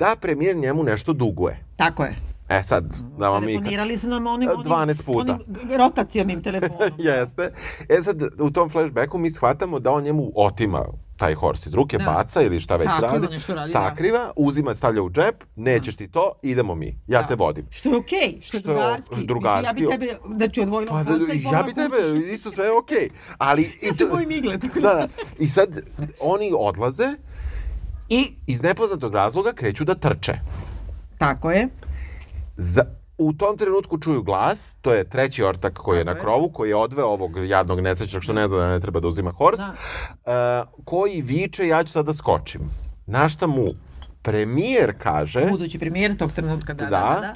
[0.00, 1.64] da premijer njemu nešto duguje.
[1.76, 2.16] Tako je.
[2.48, 2.84] E sad,
[3.18, 5.32] da vam mi Telefonirali su nam onim, onim 12 puta.
[5.32, 6.90] Onim rotacionim telefonom.
[7.08, 7.52] Jeste.
[7.88, 10.84] E sad, u tom flashbacku mi shvatamo da on njemu otima
[11.16, 12.04] taj horse iz ruke, Da.
[12.04, 13.26] baca ili šta već Sakriva, radi.
[13.26, 13.64] radi, da.
[13.64, 17.66] sakriva, uzima, stavlja u džep, nećeš ti to, idemo mi, ja te vodim.
[17.70, 19.10] Što je okej, što je Što je drugarski.
[19.10, 19.82] Mislim, drugarski.
[19.84, 21.96] ja bi tebe, znači, odvojila Pa, da, i ja bi tebe,
[22.32, 23.08] isto sve je okej.
[23.38, 23.62] Ali...
[23.86, 25.08] Ja se bojim igle, tako Da, da.
[25.38, 25.80] I sad
[26.20, 27.08] oni odlaze
[28.10, 30.32] i iz nepoznatog razloga kreću da trče.
[31.18, 31.68] Tako je.
[32.56, 32.84] Za,
[33.18, 36.68] u tom trenutku čuju glas, to je treći ortak koji je Tako na krovu, koji
[36.68, 40.66] je odveo ovog jadnog nesrećnog što ne zna da ne treba da uzima hors, Da.
[40.68, 42.60] uh, koji viče ja ću sad da skočim.
[43.06, 43.64] Na šta mu
[44.22, 46.96] premijer kaže Budući premijer tog trenutka, da, da, Da.
[46.96, 47.20] da.
[47.20, 47.34] da.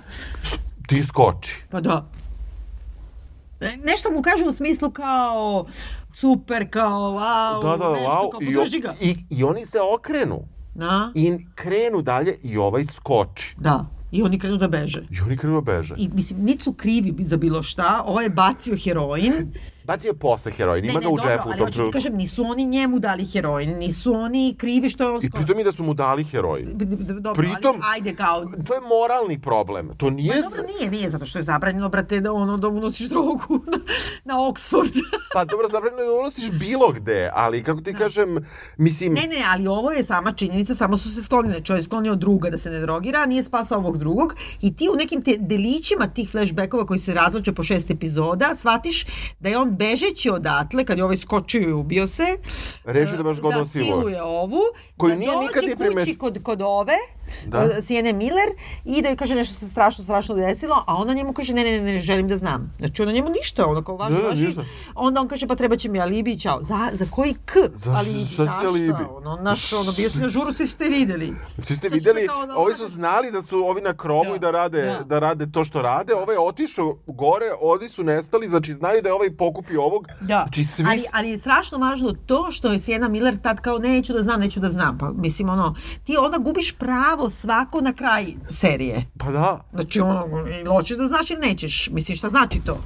[0.89, 1.65] ti skoči.
[1.71, 2.07] Pa da.
[3.61, 5.67] E, Nešto mu kaže u smislu kao
[6.15, 8.31] super, kao wow, Da, da, nešto wow.
[8.31, 8.95] kao podrži ga.
[9.01, 13.55] i, I oni se okrenu Da, i krenu dalje i ovaj skoči.
[13.59, 13.87] da.
[14.15, 15.03] I oni krenu da beže.
[15.11, 15.95] I oni krenu da beže.
[15.99, 19.33] I mislim, niti su krivi za bilo šta, ovo je bacio heroin.
[19.85, 21.93] Bacio je posle heroin, ima ga u džepu u ali tom ti trenutku.
[21.93, 25.65] kažem, nisu oni njemu dali heroin, nisu oni krivi što je on I pritom i
[25.65, 26.71] da su mu dali heroin.
[27.21, 28.45] Dobro, pritom- ali, ajde kao...
[28.67, 29.91] To je moralni problem.
[29.97, 30.33] To nije...
[30.33, 33.79] Pa dobro, nije, nije, zato što je zabranjeno, brate, da, ono, da unosiš drogu na,
[34.25, 35.01] na Oxford.
[35.35, 38.39] Pa dobro, zabranjeno je da unosiš bilo gde, ali kako ti kažem,
[38.77, 39.13] mislim...
[39.13, 41.61] ne, ne, ali ovo je sama činjenica, samo su se sklonile.
[41.61, 44.35] Čovjek je sklonio druga da se ne drogira, nije spasao ovog drugog.
[44.61, 49.07] I ti u nekim te delićima tih flashbackova koji se razvoče po šest epizoda, shvatiš
[49.41, 52.25] da je on bežeći odatle, kad je ovaj skočio i ubio se,
[52.85, 54.61] Rešio da baš ga da odnosi u- siluje ovu,
[54.97, 56.97] Koju da nije dođe nikad ni kući primet- kod, kod ove,
[57.47, 57.83] Da.
[57.83, 58.49] Sijene Miller
[58.87, 61.73] i da joj kaže nešto se strašno, strašno desilo, a ona njemu kaže ne, ne,
[61.73, 62.75] ne, ne, želim da znam.
[62.79, 64.47] Znači ona njemu ništa, ono kao važi, Da, važi.
[64.47, 64.63] ništa.
[64.97, 66.63] Onda on kaže pa treba će mi alibi, čao.
[66.63, 67.53] Za, za koji k?
[67.75, 69.05] Zašto- alibi, šta ti alibi?
[69.11, 71.35] Ono, naš, ono, bio si na žuru, svi ste videli.
[71.59, 74.37] Svi ste videli, kao da ovi ona- su znali da su ovi na krovu Da,
[74.37, 75.01] i da rade, da.
[75.01, 75.19] da.
[75.19, 76.15] rade to što rade.
[76.15, 80.07] Ovaj je otišao gore, oni su nestali, znači znaju da je ovaj pokupio ovog.
[80.21, 80.41] Da.
[80.43, 80.85] Znači svi...
[80.89, 84.41] Ali, ali je strašno važno to što je Sienna Miller tad kao neću da znam,
[84.41, 84.99] neću da znam.
[84.99, 89.05] Pa mislim ono, ti onda gubiš pravo svako na kraj serije.
[89.19, 89.65] Pa da.
[89.73, 90.29] Znači ono,
[90.69, 91.89] hoćeš da znaš ili nećeš.
[91.93, 92.79] Mislim šta znači to?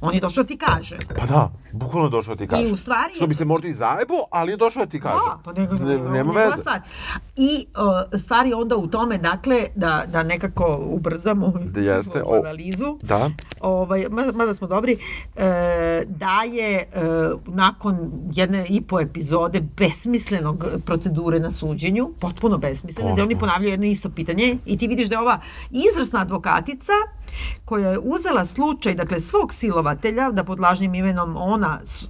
[0.00, 0.98] On je došao da ti kaže.
[1.18, 2.64] Pa da, bukvalno došao da ti kaže.
[2.64, 5.14] u stvari- Što bi se možda i zajebo, ali je došao da ti kaže.
[5.26, 6.56] Da, pa nego, Ne- nema njegova veze.
[6.56, 6.80] Stvar.
[7.36, 7.66] I
[8.12, 12.98] uh, stvari onda u tome, dakle, da, da nekako ubrzamo Da jeste, o- analizu.
[13.02, 13.30] Da.
[13.62, 14.98] ovaj, ma- mada smo dobri,
[15.36, 15.44] e,
[16.06, 16.84] da je e,
[17.46, 17.98] nakon
[18.32, 24.10] jedne i po epizode besmislenog procedure na suđenju, potpuno besmislene, da oni ponavljaju jedno isto
[24.10, 26.92] pitanje i ti vidiš da je ova izvrsna advokatica
[27.64, 32.08] koja je uzela slučaj, dakle, svog silovatelja, da pod lažnim imenom ona s- e,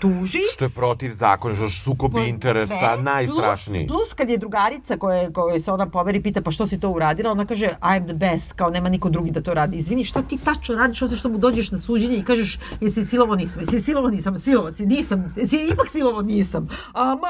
[0.00, 3.86] tuži, Što je protiv zakona, što je sukob interesa, sve, najstrašniji.
[3.86, 6.90] Plus, plus kad je drugarica koja, koja se ona poveri pita pa što si to
[6.90, 9.76] uradila, ona kaže I'm the best, kao nema niko drugi da to radi.
[9.76, 13.34] Izvini, šta ti tačno radiš osim što mu dođeš na suđenje i kažeš jesi silovo
[13.36, 16.68] nisam, jesi silovo nisam, silovo si, nisam, jesi ipak silovo nisam.
[16.94, 17.20] Aman,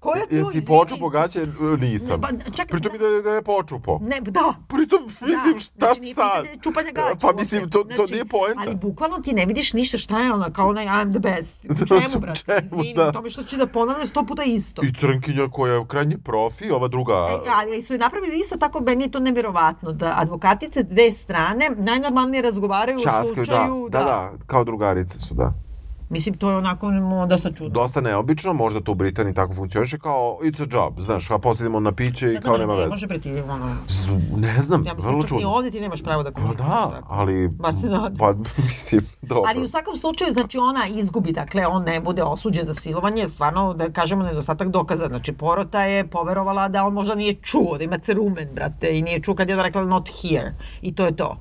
[0.00, 1.46] koja to, Jesi počupo gaće?
[1.80, 2.08] Nisam.
[2.10, 3.98] Ne, pa, čekaj, Pritom i da, je- da je počupo.
[4.00, 6.44] Ne, da, Pritom, mislim, šta znači, nije sad?
[6.62, 8.60] čupanja gaća Pa mislim, to, to Znači, nije poenta.
[8.60, 11.64] Ali bukvalno ti ne vidiš ništa šta je ona, kao onaj I'm the best.
[11.70, 12.40] U Da, čemu, u brate?
[12.40, 13.08] čemu, Izvini, da.
[13.08, 14.82] u tome što će da ponavlja sto puta isto.
[14.84, 17.12] I crnkinja koja je u krajnje profi, ova druga...
[17.14, 21.70] E, ali su je napravili isto tako, meni je to neverovatno, da advokatice dve strane
[21.76, 25.67] najnormalnije razgovaraju u Časkaju, da, slučaju, da, da, kao drugarice su, da.
[26.10, 26.90] Mislim, to je onako
[27.28, 27.68] dosta čudno.
[27.70, 31.80] Dosta neobično, možda to u Britaniji tako funkcioniše, kao it's a job, znaš, kao posljedimo
[31.80, 32.88] na piće i Ne kao nema ne veze.
[32.88, 35.48] može bre ti, ono, Z- Ne znam, ja vrlo čudno.
[35.48, 37.06] ovdje ti nemaš pravo da Pa komuniciraš da, tako.
[37.10, 37.48] ali...
[37.48, 38.16] Bar se nadam.
[38.16, 39.44] Pa, mislim, dobro.
[39.48, 43.74] Ali u svakom slučaju, znači ona izgubi, dakle on ne bude osuđen za silovanje, stvarno
[43.74, 45.06] da kažemo nedostatak dokaza.
[45.06, 49.20] Znači porota je poverovala da on možda nije čuo, da ima cerumen, brate, i nije
[49.20, 50.52] čuo kad je ona rekla not here.
[50.82, 51.40] I to je to.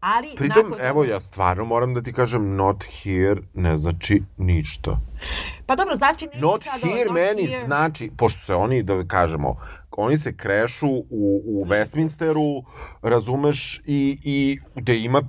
[0.00, 4.01] Ali, Pritom, nakon evo, ja stvarno moram da ti kažem, not here ne znači
[4.36, 5.00] ništa.
[5.66, 6.26] Pa dobro, znači...
[6.26, 7.66] neću Not sad, here not meni here.
[7.66, 9.56] znači, pošto se oni, da kažemo,
[9.90, 12.64] oni se krešu u, u Westminsteru,
[13.02, 15.22] razumeš, i, i gde ima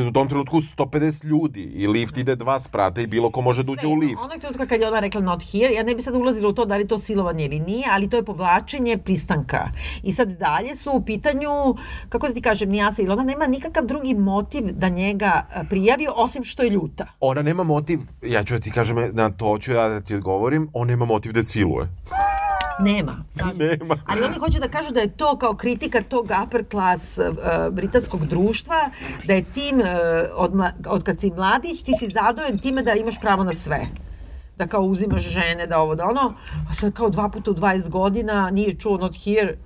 [0.00, 3.72] u tom trenutku 150 ljudi i lift ide dva sprata i bilo ko može da
[3.72, 4.22] uđe u lift.
[4.24, 6.64] Onog trenutka kad je ona rekla not here, ja ne bi sad ulazila u to
[6.64, 9.70] da li to silovanje ili nije, ali to je povlačenje pristanka.
[10.02, 11.48] I sad dalje su u pitanju,
[12.08, 16.06] kako da ti kažem, nijasa, ili ona nema nikakav drugi motiv da njega a, prijavi,
[16.16, 17.06] osim što je ljuta.
[17.20, 20.68] Ona nema motiv, ja ću da ti kažem, na to ću ja da ti odgovorim,
[20.72, 21.88] on nema motiv da siluje.
[22.82, 23.24] Nema.
[23.30, 23.42] se.
[23.54, 23.96] Nema.
[24.06, 27.24] Ali oni hoće da kažu da je to kao kritika tog upper class uh,
[27.70, 28.90] britanskog društva,
[29.24, 29.86] da je tim, uh,
[30.36, 30.52] od,
[30.86, 33.86] od kad si mladić, ti si zadojen time da imaš pravo na sve
[34.58, 36.34] da kao uzimaš žene, da ovo, da ono,
[36.70, 39.56] a sad kao dva puta u 20 godina nije čuo not here.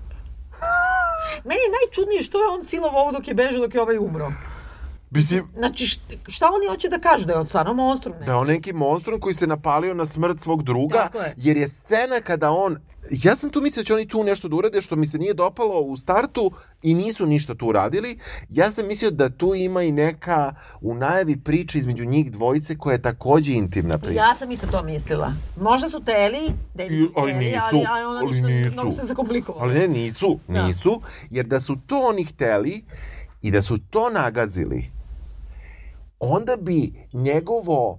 [1.48, 4.32] Meni je najčudnije što je on silovo ovo dok je bežao, dok je ovaj umro.
[5.10, 5.98] Mislim, Znači, št-
[6.28, 7.24] šta oni hoće da kažu?
[7.26, 8.14] Da je on stvarno monstrum?
[8.20, 8.26] Ne?
[8.26, 11.34] da je on neki monstrum koji se napalio na smrt svog druga, je.
[11.36, 12.76] jer je scena kada on,
[13.12, 15.34] ja sam tu mislio da će oni tu nešto da urade što mi se nije
[15.34, 16.50] dopalo u startu
[16.82, 18.18] i nisu ništa tu uradili,
[18.50, 22.92] ja sam mislio da tu ima i neka u najavi priča između njih dvojice koja
[22.92, 24.14] je takođe intimna priča.
[24.16, 25.32] Ja sam isto to mislila.
[25.58, 26.40] Možda su teli,
[26.74, 28.72] da je I- ali hteli, nisu, ali, ali ona ali ništa, nisu.
[28.72, 29.64] mnogo se zakomplikovalo.
[29.64, 30.66] Ali ne, nisu, Da.
[30.66, 31.00] nisu,
[31.30, 32.84] jer da su to oni hteli
[33.42, 34.90] i da su to nagazili,
[36.20, 37.98] onda bi njegovo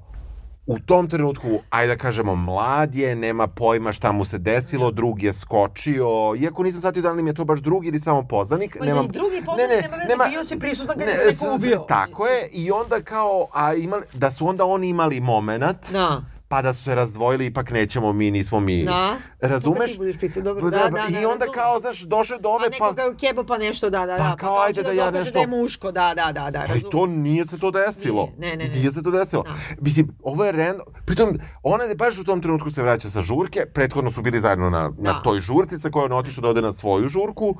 [0.65, 5.23] u tom trenutku, ajde da kažemo, mlad je, nema pojma šta mu se desilo, drug
[5.23, 8.77] je skočio, iako nisam shvatio da li mi je to baš drugi ili samo poznanik.
[8.79, 11.85] Pa nemam, i drugi poznanik nema veze, bio si prisutan kad je se neko ubio.
[11.87, 16.21] Tako je, i onda kao, a imali, da su onda oni imali moment, Da.
[16.49, 18.83] Pa da su se razdvojili, ipak nećemo mi, nismo mi.
[18.85, 19.15] Da.
[19.41, 19.77] Razumeš?
[19.77, 21.53] Sad kad ti budeš pisao, dobro, da, da, da, I onda razumem.
[21.53, 24.23] kao, znaš, došao do ove, A neko ga je ukjebao pa nešto, da, da, Pa
[24.23, 24.35] da.
[24.35, 26.67] kao, to ajde hoće da ja nešto- Da je muško, da, da, da, da, Ali
[26.67, 26.91] razumem.
[26.91, 28.29] to nije se to desilo.
[28.37, 28.75] Nije, ne, ne, ne.
[28.75, 29.43] Nije se to desilo.
[29.43, 29.49] Da.
[29.79, 30.85] Mislim, ovo je random.
[31.05, 31.29] Pritom,
[31.63, 34.81] ona je baš u tom trenutku se vraća sa žurke, prethodno su bili zajedno na,
[34.97, 35.21] na Da.
[35.21, 37.55] toj žurci sa kojom on otišao da ode na svoju žurku.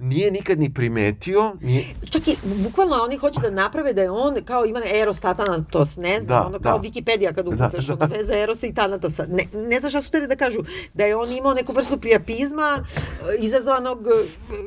[0.00, 4.36] Nije nikad ni primetio, nije, Čak i, bukvalno oni hoće da naprave da je on,
[4.44, 6.84] kao ima Eros Tatanatos, ne znam, Da, ono kao da.
[6.84, 8.16] Wikipedia kad ukucaš, Da, ono da.
[8.16, 9.26] veze Erosa i Tanatosa.
[9.26, 10.58] Ne, ne znam šta su teli da kažu,
[10.94, 14.10] da je on imao neku vrstu prijapizma e, izazvanog e,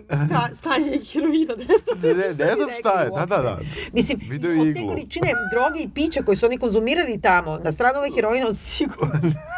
[0.07, 3.37] ska- sklanjanja heroina, ne znam, Ne, ne, šta ne znam šta je, rekli da, da,
[3.39, 3.51] da.
[3.51, 3.89] uopšte.
[3.93, 4.89] Mislim, Video od te iglu.
[4.89, 9.13] količine droge i pića koje su oni konzumirali tamo, na stranu ove heroina, on sigurno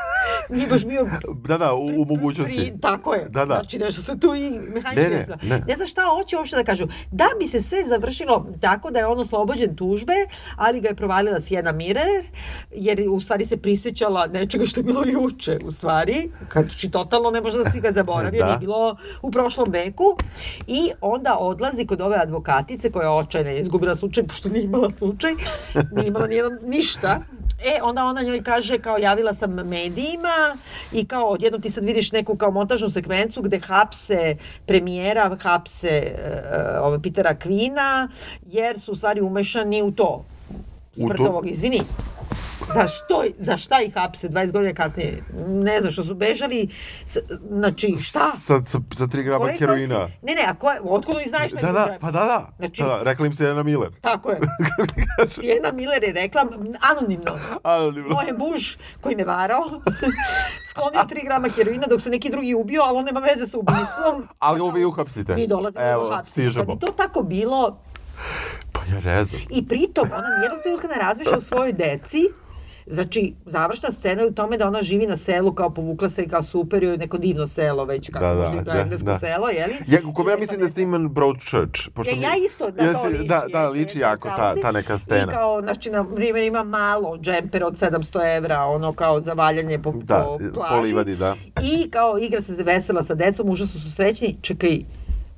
[0.50, 1.08] nije baš bio
[1.44, 2.56] Da, da, u, u mogućnosti.
[2.58, 3.26] Pri, tako je.
[3.26, 3.54] Da, da.
[3.54, 5.65] Znači, nešto se tu i mehanički Ne, ne, ne.
[5.68, 6.88] Ne znam šta hoće uopšte da kažu.
[7.12, 10.14] Da bi se sve završilo tako da je on oslobođen tužbe,
[10.56, 12.06] ali ga je provalila Sjena Mire,
[12.72, 16.32] jer u stvari se prisjećala nečega što je bilo juče, u stvari.
[16.52, 18.46] Znači, totalno ne može da si ga zaboravio, Da.
[18.46, 20.18] nije bilo u prošlom veku.
[20.68, 24.92] I onda odlazi kod ove advokatice koja je očajna, je izgubila slučaj, pošto nije imala
[24.92, 25.32] slučaj,
[25.92, 27.22] nije imala nijedan, ništa.
[27.60, 30.58] E, onda ona njoj kaže kao javila sam medijima
[30.92, 36.86] i kao odjednom ti sad vidiš neku kao montažnu sekvencu gde hapse premijera, hapse uh,
[36.86, 38.10] ove Petera Kvina,
[38.46, 40.26] jer su u stvari umešani u to.
[40.94, 41.30] Smrt U to?
[41.30, 41.82] ovog, izvini.
[42.68, 45.24] Za, što, za šta ih hapse 20 godina kasnije?
[45.48, 46.70] Ne znam, što su bežali,
[47.06, 47.18] s,
[47.50, 48.32] znači šta?
[48.32, 50.00] Sa, sa, sa 3 grama Koje- heroina.
[50.22, 52.00] Ne, ne, a koje, otkud oni znaju šta Da, da, treba?
[52.00, 52.50] pa da, da.
[52.58, 53.90] Znači- da, da rekla im se Jana Miller.
[54.02, 54.40] Tako je.
[55.32, 56.42] Cijena Miller je rekla,
[56.92, 57.32] anonimno,
[57.64, 58.10] Anonimno.
[58.10, 58.62] moj muž
[59.02, 59.64] koji me varao,
[60.70, 64.28] sklonio 3 grama heroina dok se neki drugi ubio, ali on nema veze sa ubistvom.
[64.40, 65.36] Ali ovo vi uhapsite.
[65.36, 66.32] Mi dolazimo Evo, do hapsa.
[66.32, 66.66] stižemo.
[66.66, 67.80] Kad bi to tako bilo,
[68.72, 69.42] Pa ja ne znam.
[69.50, 72.22] i pritom ona nijednog trenutka ne razmišlja o svojoj deci,
[72.88, 76.28] Znači, završna scena je u tome da ona živi na selu, kao povukla se i
[76.28, 79.16] kao super, joj neko divno selo, već kako Da, da, možda da, englesko da.
[79.16, 79.74] selo, jeli?
[79.88, 81.90] Ja, u kome ja mislim da ste iman Broadchurch.
[81.90, 83.24] Pošto Ja, mi- ja isto, da, to Jesi- liči.
[83.24, 85.32] Da, da, liči jako ta, ta neka I scena.
[85.32, 89.92] kao, znači, na primjer ima malo džemper od 700 evra, ono kao za valjanje po,
[89.94, 90.72] Da, po plaži.
[90.72, 91.36] po livadi, da.
[91.64, 94.36] I kao igra se vesela sa decom, užasno su srećni.
[94.42, 94.80] Čekaj,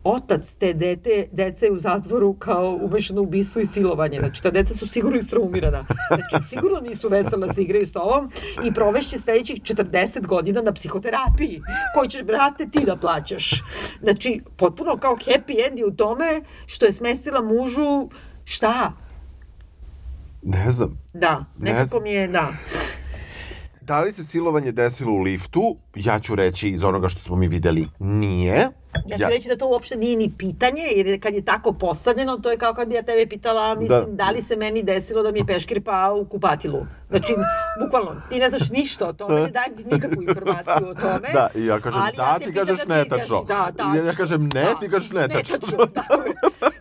[0.07, 4.19] otac te dete, dece je u zatvoru kao umešano ubistvo i silovanje.
[4.19, 5.85] Znači, ta deca su sigurno istraumirana.
[6.07, 8.31] Znači, sigurno nisu vesela da se igraju s tobom
[8.65, 11.61] i provešće sledećih 40 godina na psihoterapiji,
[11.95, 13.63] koju ćeš, brate, ti da plaćaš.
[14.01, 18.09] Znači, potpuno kao happy end je u tome što je smestila mužu
[18.45, 18.93] šta?
[20.43, 20.97] Ne znam.
[21.13, 22.03] Da, Ne nekako znam.
[22.03, 22.47] mi je, da.
[23.81, 25.77] Da li se silovanje desilo u liftu?
[25.95, 28.69] Ja ću reći iz onoga što smo mi videli, nije.
[29.07, 32.51] Ja ću reći da to uopšte nije ni pitanje, jer kad je tako postavljeno, to
[32.51, 34.29] je kao kad bi ja tebe pitala, mislim, da, Da.
[34.29, 36.79] li se meni desilo da mi je peškir pao u kupatilu.
[37.09, 37.33] Znači,
[37.79, 41.29] bukvalno, ti ne znaš ništa o tome, ne daj nikakvu informaciju o tome.
[41.33, 43.43] Da, i ja kažem da, te ti kažeš da netačno.
[43.43, 43.83] Da, da.
[43.95, 45.55] Ja- ja kažem ne, ti kažeš netačno.
[45.57, 46.33] Netačno, tako je.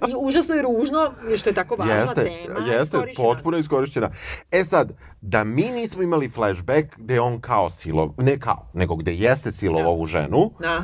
[0.03, 2.61] I užasno je ružno, što je tako važna Jeste, tema.
[2.61, 3.29] jeste, iskorišćena.
[3.29, 4.11] potpuno iskorišćena.
[4.53, 9.15] E sad, da mi nismo imali flashback gde on kao silov, ne kao, nego gde
[9.15, 9.89] jeste silovao Da.
[9.89, 10.79] ovu ženu, Da,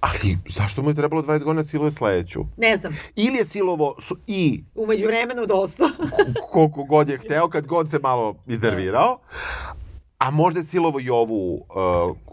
[0.00, 2.40] ali zašto mu je trebalo 20 godina da siluje sledeću?
[2.56, 5.84] ne znam, Ili je silovo su, i umeđu vremenu dosta.
[6.52, 9.18] koliko god je hteo, kad god se malo iznervirao,
[10.18, 11.62] a možda je silovo i ovu uh,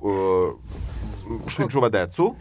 [0.04, 0.54] uh,
[1.48, 2.36] što im čuva decu,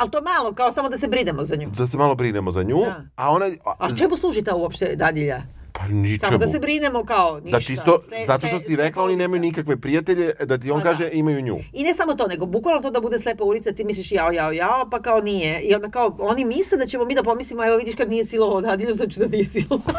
[0.00, 1.70] ali to malo, kao samo da se brinemo za nju.
[1.70, 3.02] da se malo brinemo za nju, Da.
[3.16, 3.46] a ona...
[3.64, 5.42] A, A čemu služi ta uopšte dadilja?
[5.72, 6.18] Pa ničemu.
[6.18, 7.50] Samo da se brinemo kao ništa.
[7.50, 10.80] Da čisto, Sve- zato što sve- si rekla, oni nemaju nikakve prijatelje, da ti on
[10.80, 10.90] Pa da.
[10.90, 11.58] kaže imaju nju.
[11.72, 14.52] I ne samo to, nego bukvalno to da bude slepa ulica, ti misliš jao, jao,
[14.52, 15.60] jao, pa kao nije.
[15.60, 18.60] I onda kao, oni misle da ćemo mi da pomislimo, evo vidiš kad nije silovao
[18.60, 19.94] dadilju, znači da nije silovao.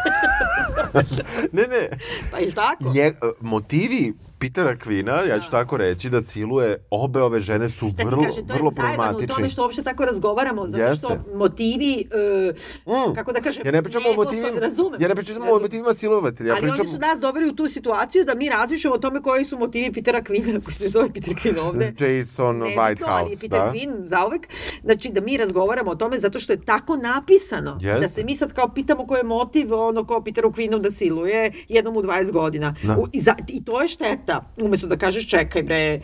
[1.51, 1.89] Ne, ne.
[2.31, 2.83] pa ili tako?
[2.85, 4.13] Nje, e, motivi
[4.43, 8.23] Petera Kvina, ja ću tako reći, da siluje obe ove žene su Da ti vrlo,
[8.23, 9.49] kažem, to vrlo je u tome problematični.
[9.49, 10.95] što uopšte tako razgovaramo, zato Jeste.
[10.97, 12.07] što motivi,
[12.47, 12.53] e,
[12.85, 13.15] Mm.
[13.15, 15.61] kako da kažem, Ja ne pričam o motivima, razumem, ja ne pričam o razumem.
[15.61, 16.79] motivima silovatelja, ja Ali pričam...
[16.79, 19.91] oni su nas doveli u tu situaciju da mi razmišljamo o tome koji su motivi
[19.93, 21.85] Petera Kvina, ako se ne zove Peter Kvin ovde.
[21.99, 24.05] Jason je Whitehouse, Peter da.
[24.05, 24.47] Zauvek.
[24.83, 27.77] Znači da mi razgovaramo o tome zato što je tako napisano.
[27.81, 27.99] Jeste.
[27.99, 31.51] Da se mi sad kao pitamo koji je motiv ono kao Peteru Quinnu da siluje
[31.69, 32.75] jednom u 20 godina.
[32.83, 32.95] Da.
[32.95, 34.32] U, i, za, I to je šteta.
[34.57, 36.01] Umesto da kažeš čekaj bre,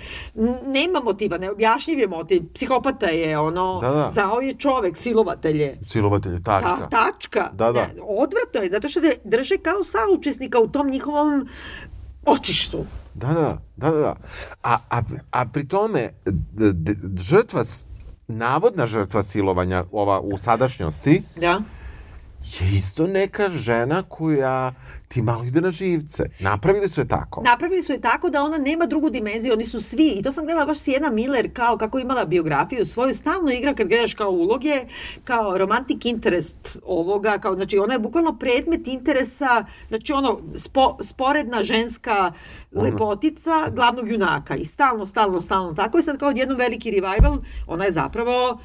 [0.65, 2.41] nema motiva, neobjašnjiv je motiv.
[2.53, 4.09] Psihopata je ono, Da, da.
[4.09, 5.77] zao je čovek, silovatelj je.
[5.83, 6.77] Silovatelj, tačka.
[6.79, 7.49] Ta, tačka.
[7.53, 7.81] Da, da.
[7.81, 11.47] Ne, odvratno je, zato što te drže kao saučesnika u tom njihovom
[12.25, 12.85] očištu.
[13.13, 14.15] Da, da, da, da.
[14.63, 15.01] A, a,
[15.31, 17.63] a pri tome, d, d, žrtva,
[18.27, 21.61] navodna žrtva silovanja ova u sadašnjosti Da.
[22.41, 24.73] je isto neka žena koja
[25.09, 26.23] ti malo ide na živce.
[26.39, 27.41] Napravili su je tako.
[27.41, 30.43] Napravili su je tako da ona nema drugu dimenziju, oni su svi, i to sam
[30.43, 34.85] gledala baš Sijena Miller, kao kako imala biografiju svoju, stalno igra kad gledaš kao uloge,
[35.23, 41.63] kao romantic interest ovoga, kao, znači ona je bukvalno predmet interesa, znači ono, spo, sporedna
[41.63, 42.31] ženska
[42.71, 47.37] lepotica glavnog junaka i stalno, stalno, stalno tako i sad kao odjednom veliki revival,
[47.67, 48.59] ona je zapravo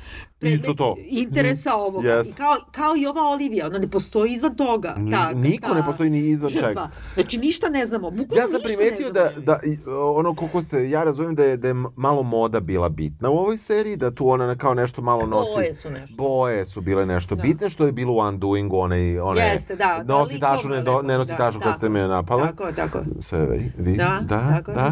[0.45, 0.97] predmet Isto to.
[1.01, 2.09] interesa ovoga.
[2.09, 2.29] Yes.
[2.29, 4.95] I kao, kao i ova Olivija, ona ne postoji izvan toga.
[4.99, 6.69] Ni- Ta, niko ta- ne postoji ni izvan žrtva.
[6.71, 6.89] čega.
[7.15, 8.11] Znači, ništa ne znamo.
[8.11, 9.61] Bukvalno Ja sam primetio da, da
[10.07, 13.59] ono koliko se ja razumem da je, da je malo moda bila bitna u ovoj
[13.59, 15.51] seriji, da tu ona kao nešto malo nosi.
[15.55, 16.17] Boje su nešto.
[16.17, 17.43] Boje su bile nešto Da.
[17.43, 20.75] bitne, što je bilo u Undoing, onaj, one, Jeste, da, da, nosi likovno tašu, ne,
[20.75, 21.79] lepo, do, ne nosi da, tašu kad tako.
[21.81, 22.47] se me napala.
[22.47, 22.99] Tako, tako.
[23.21, 23.47] Sve
[23.79, 24.91] vi, Da, da, tako je, da.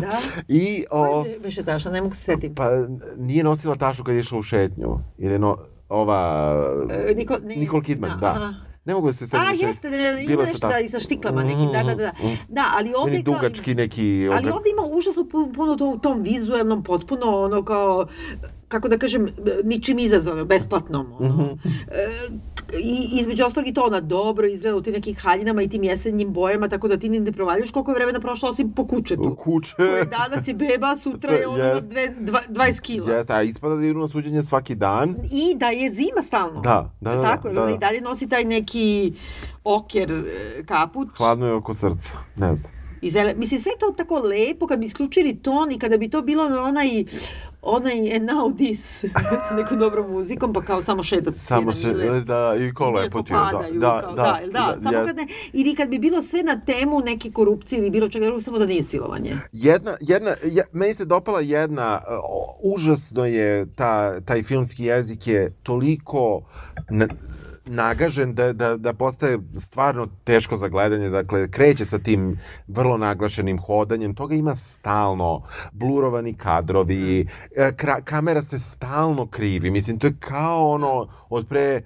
[0.48, 2.54] I, o, Koje beše taša, ne mogu se setim.
[2.54, 2.70] pa
[3.16, 6.20] nije nosila tašu kad je išla u šetnju, je no, ova,
[7.08, 8.26] E, Niko, ne, Nicole Kidman, da.
[8.28, 8.54] aha.
[8.84, 9.40] Ne mogu da se setim.
[9.40, 9.64] A, više.
[9.64, 12.12] jeste, da, da, ima nešto da, i sa štiklama nekim, da, da, da.
[12.16, 12.38] Mm, mm.
[12.48, 13.34] Da, ali ovdje Meni kao...
[13.34, 14.02] dugački neki...
[14.28, 18.06] Ali oga- ovdje ima užasno pu- puno to, u tom vizuelnom, potpuno ono kao,
[18.68, 19.28] kako da kažem,
[19.64, 21.12] ničim izazvano, besplatnom.
[21.12, 21.28] Ono.
[21.28, 21.42] Mhm.
[21.42, 22.06] E,
[22.80, 26.32] I između ostalog i to ona dobro izgleda u tim nekim haljinama i tim jesenjim
[26.32, 29.36] bojama, tako da ti ni ne provaljuš koliko je vremena prošlo osim po kučetu.
[29.38, 29.74] Kuće.
[29.76, 31.82] Koji danas je beba, sutra je ono Jest.
[31.88, 33.12] dve, dva, 20 kila.
[33.12, 35.16] Jeste, a ispada da idu na suđenje svaki dan.
[35.32, 36.60] I da je zima stalno.
[36.60, 37.70] Da, da, da, Tako, da, da.
[37.70, 39.12] i dalje nosi taj neki
[39.64, 41.08] oker e, kaput.
[41.16, 42.12] Hladno je oko srca.
[42.36, 42.72] Ne znam.
[43.00, 46.10] I zele, mislim, sve je to tako lepo kad bi isključili ton i kada bi
[46.10, 47.04] to bilo onaj
[47.62, 49.04] onaj and now this
[49.48, 52.20] sa nekom dobrom muzikom, pa kao samo šeta se Samo se, Mile.
[52.20, 53.36] da, i ko Mile lepo ti je.
[53.36, 55.06] Da, popadaju, da, kao, da, da, jel da, samo jest.
[55.06, 58.42] kad ne, ili kad bi bilo sve na temu neke korupcije ili bilo čega drugog,
[58.42, 59.36] samo da nije silovanje.
[59.52, 65.26] Jedna, jedna, ja, meni se dopala jedna, uh, o, užasno je ta, taj filmski jezik
[65.26, 66.42] je toliko
[66.90, 67.08] na,
[67.66, 72.36] nagažen da, da, da postaje stvarno teško za gledanje, dakle kreće sa tim
[72.68, 75.42] vrlo naglašenim hodanjem, toga ima stalno,
[75.72, 81.82] blurovani kadrovi, e, kra, kamera se stalno krivi, mislim to je kao ono od pre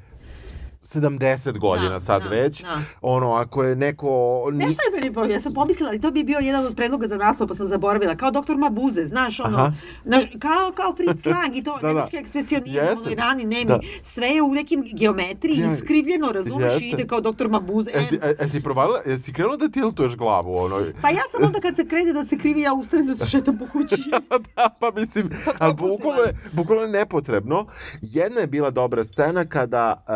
[0.87, 2.69] 70 godina Da, sad da, već, da.
[3.03, 4.07] ono ako je neko...
[4.53, 7.17] ni- Nešto je meni ja sam pomislila, ali to bi bio jedan od predloga za
[7.17, 9.73] naslov, pa sam zaboravila, kao doktor Mabuze, znaš, ono, Aha.
[10.05, 11.89] znaš, kao, kao Fritz Lang i to, Da, da.
[11.89, 12.97] nemački ekspresionizam, Jeste.
[12.97, 13.81] ono, i rani, nemi, Da.
[14.03, 17.91] sve je u nekim geometriji, Ja, iskrivljeno, razumeš, i ide kao doktor Mabuze.
[17.91, 21.61] Jesi, em, e, jesi provalila, jesi krenula da tiltuješ glavu, ono, Pa ja sam onda
[21.61, 23.97] kad se krene da se krivi, ja ustanem da se šetam po kući.
[24.57, 27.67] da, pa mislim, ali bukvalno je, bukvalno je nepotrebno.
[28.03, 30.15] Jedna je bila dobra scena kada, uh,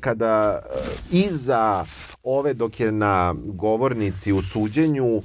[0.00, 0.78] kada uh,
[1.12, 1.84] iza
[2.22, 5.22] ove dok je na govornici u suđenju uh,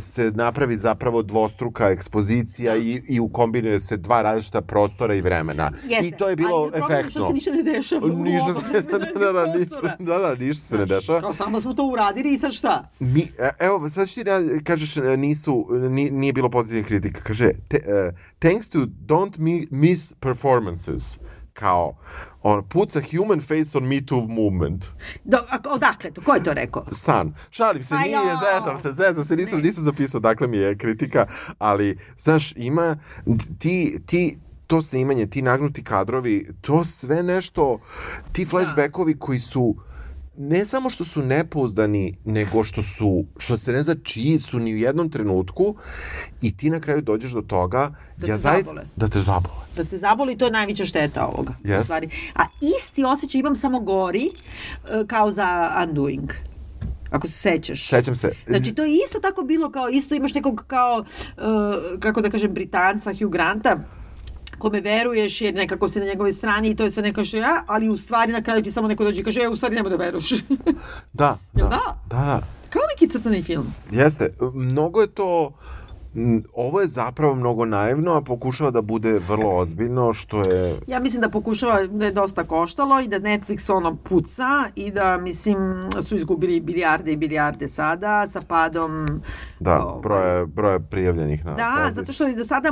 [0.00, 5.72] se napravi zapravo dvostruka ekspozicija i, i ukombinuje se dva različita prostora i vremena.
[5.88, 7.10] Jeste, I to je bilo ali efektno.
[7.10, 8.08] Što se ništa ne dešava.
[8.08, 9.96] Ništa se, da, da, da, ništa, prostora.
[9.98, 11.20] da, da, ništa se ne dešava.
[11.20, 12.88] Kao samo smo to uradili i sad šta?
[13.00, 17.20] Mi, e, evo, sad ću ti da kažeš, e, nisu, ni, nije bilo pozitivnih kritika.
[17.20, 21.18] Kaže, te, uh, thanks to don't mi, miss performances,
[21.54, 21.96] kao,
[22.42, 24.84] on, puts a human face on Me Too movement.
[25.24, 26.20] Do, a, odakle to?
[26.20, 26.84] Ko je to rekao?
[26.92, 27.34] San.
[27.50, 31.26] Šalim se, Pa nije, zezam se, zezam se, nisam, nisam zapisao dakle mi je kritika,
[31.58, 32.96] ali, znaš, ima,
[33.58, 37.80] ti, ti, to snimanje, ti nagnuti kadrovi, to sve nešto,
[38.32, 39.76] ti flashbackovi koji su
[40.36, 44.74] ne samo što su nepouzdani, nego što su, što se ne zna čiji su ni
[44.74, 45.74] u jednom trenutku
[46.42, 47.78] i ti na kraju dođeš do toga
[48.16, 48.86] Da ja te zaista, zabole.
[48.96, 49.54] da te zabole.
[49.76, 51.54] Da te zaboli, to je najveća šteta ovoga.
[51.64, 51.84] u Jest.
[51.84, 52.08] stvari.
[52.34, 52.42] A
[52.78, 54.30] isti osjećaj imam samo gori e,
[55.06, 55.48] kao za
[55.82, 56.30] Undoing.
[57.10, 57.88] Ako se sećaš.
[57.88, 58.32] Sećam se.
[58.46, 61.04] Znači, to je isto tako bilo kao, isto imaš nekog kao,
[61.38, 61.40] e,
[62.00, 63.76] kako da kažem, Britanca, Hugh Granta,
[64.64, 67.62] kome veruješ jer nekako si na njegovoj strani i to je sve neko što ja,
[67.66, 69.90] ali u stvari na kraju ti samo neko dođe i kaže, e, u stvari nemoj
[69.90, 70.30] da veruješ.
[71.12, 71.68] Da, da, da?
[71.68, 72.40] da, da.
[72.70, 73.66] kao neki crtani film.
[73.90, 75.54] Jeste, mnogo je to m,
[76.54, 81.20] ovo je zapravo mnogo naivno, a pokušava da bude vrlo ozbiljno, što je Ja mislim
[81.20, 85.56] da pokušava da je dosta koštalo i da Netflix ono puca i da mislim
[86.02, 89.06] su izgubili bilijarde i bilijarde sada sa padom
[89.60, 91.94] da, ovaj, broje, broje prijavljenih na Da, servis.
[91.94, 92.68] zato što i do sada,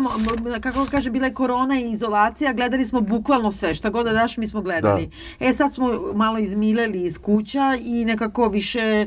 [0.61, 4.36] kako kaže, bila je korona i izolacija, gledali smo bukvalno sve, šta god da daš,
[4.36, 5.11] mi smo gledali.
[5.40, 9.07] E, sad smo malo izmileli iz kuća i nekako više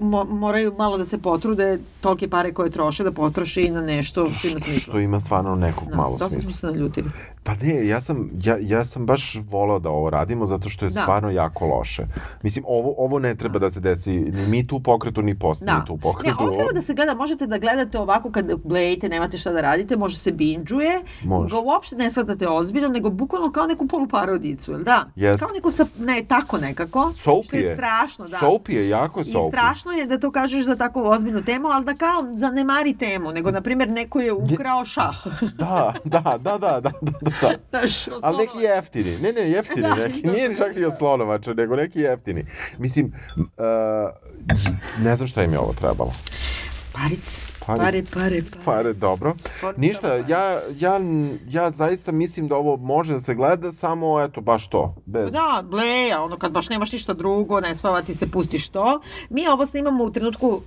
[0.00, 1.68] mo- moraju malo da se potrude
[2.00, 4.80] tolike pare koje troše da potroše i na nešto što ima smisla.
[4.82, 6.42] što ima stvarno nekog Da, malo dosta smisla.
[6.44, 7.10] smo se naljutili.
[7.42, 10.90] Pa ne, ja sam, ja, ja sam baš volao da ovo radimo zato što je
[10.90, 11.00] Da.
[11.00, 12.02] stvarno jako loše.
[12.42, 15.74] Mislim, ovo, ovo ne treba da se desi ni mi tu pokretu, ni post Da.
[15.74, 16.36] mi tu Ne, pokretu.
[16.40, 19.96] ovo treba da se gleda, možete da gledate ovako kad gledate, nemate šta da radite,
[19.96, 20.90] može se binđuje,
[21.24, 21.50] Može.
[21.50, 25.04] ga uopšte ne shvatate ozbiljno, nego bukvalno kao neku poluparodicu, jel da?
[25.16, 25.40] Jest.
[25.40, 27.74] Kao neku sa, ne, tako nekako, Soapy što je je.
[27.74, 28.36] strašno, da.
[28.38, 29.50] Soapy je, jako je I soapy.
[29.90, 33.50] Strašno je da to kažeš za takvu ozbiljnu temu, ali da kao zanemari temu, nego,
[33.50, 35.26] na primjer, neko je ukrao šah.
[35.58, 37.30] Da, da, da, da, da, da, da.
[37.70, 39.18] Znaš, Ali neki jeftini.
[39.18, 40.28] Ne, ne, jeftini Da, neki.
[40.28, 42.46] Nije ni čak ni od slonovača, nego neki jeftini.
[42.78, 43.44] Mislim, uh,
[45.04, 46.12] ne znam šta im je ovo trebalo.
[46.92, 47.49] Parice.
[47.70, 47.82] Pare.
[47.82, 48.64] Pare, pare, pare.
[48.64, 49.34] Pare, dobro.
[49.76, 51.00] Ništa, ja, ja,
[51.48, 54.94] ja zaista mislim da ovo može da se gleda samo, eto, baš to.
[55.06, 55.32] Bez...
[55.32, 59.00] Da, bleja, ono kad baš nemaš ništa drugo, ne spavati se, pustiš to.
[59.30, 60.62] Mi ovo snimamo u trenutku, uh,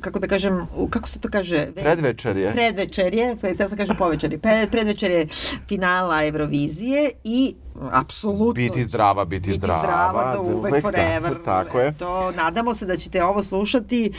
[0.00, 1.56] kako da kažem, kako se to kaže?
[1.56, 2.52] Ve- Predvečerje.
[2.52, 5.26] Predvečerje, te sam kažem povečeri, Pe- predvečerje
[5.68, 7.54] finala Eurovizije i
[7.92, 11.32] apsolutno Biti zdrava, biti, biti zdrava za uvek, forever.
[11.32, 11.92] Tako, tako je.
[11.92, 14.12] To, nadamo se da ćete ovo slušati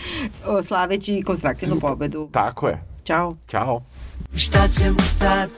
[0.47, 2.29] uh, slaveći konstruktivnu pobedu.
[2.31, 2.83] Tako je.
[3.03, 3.35] Ćao.
[3.47, 3.81] Ćao.
[4.35, 5.49] Šta ćemo sad?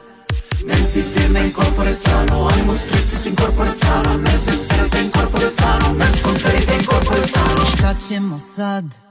[0.66, 7.28] Mensi firme incorpore sano, animus tristis incorpore sano, mens desperate incorpore sano, mens conferite incorpore
[7.28, 7.66] sano.
[7.78, 9.11] Šta ćemo sad?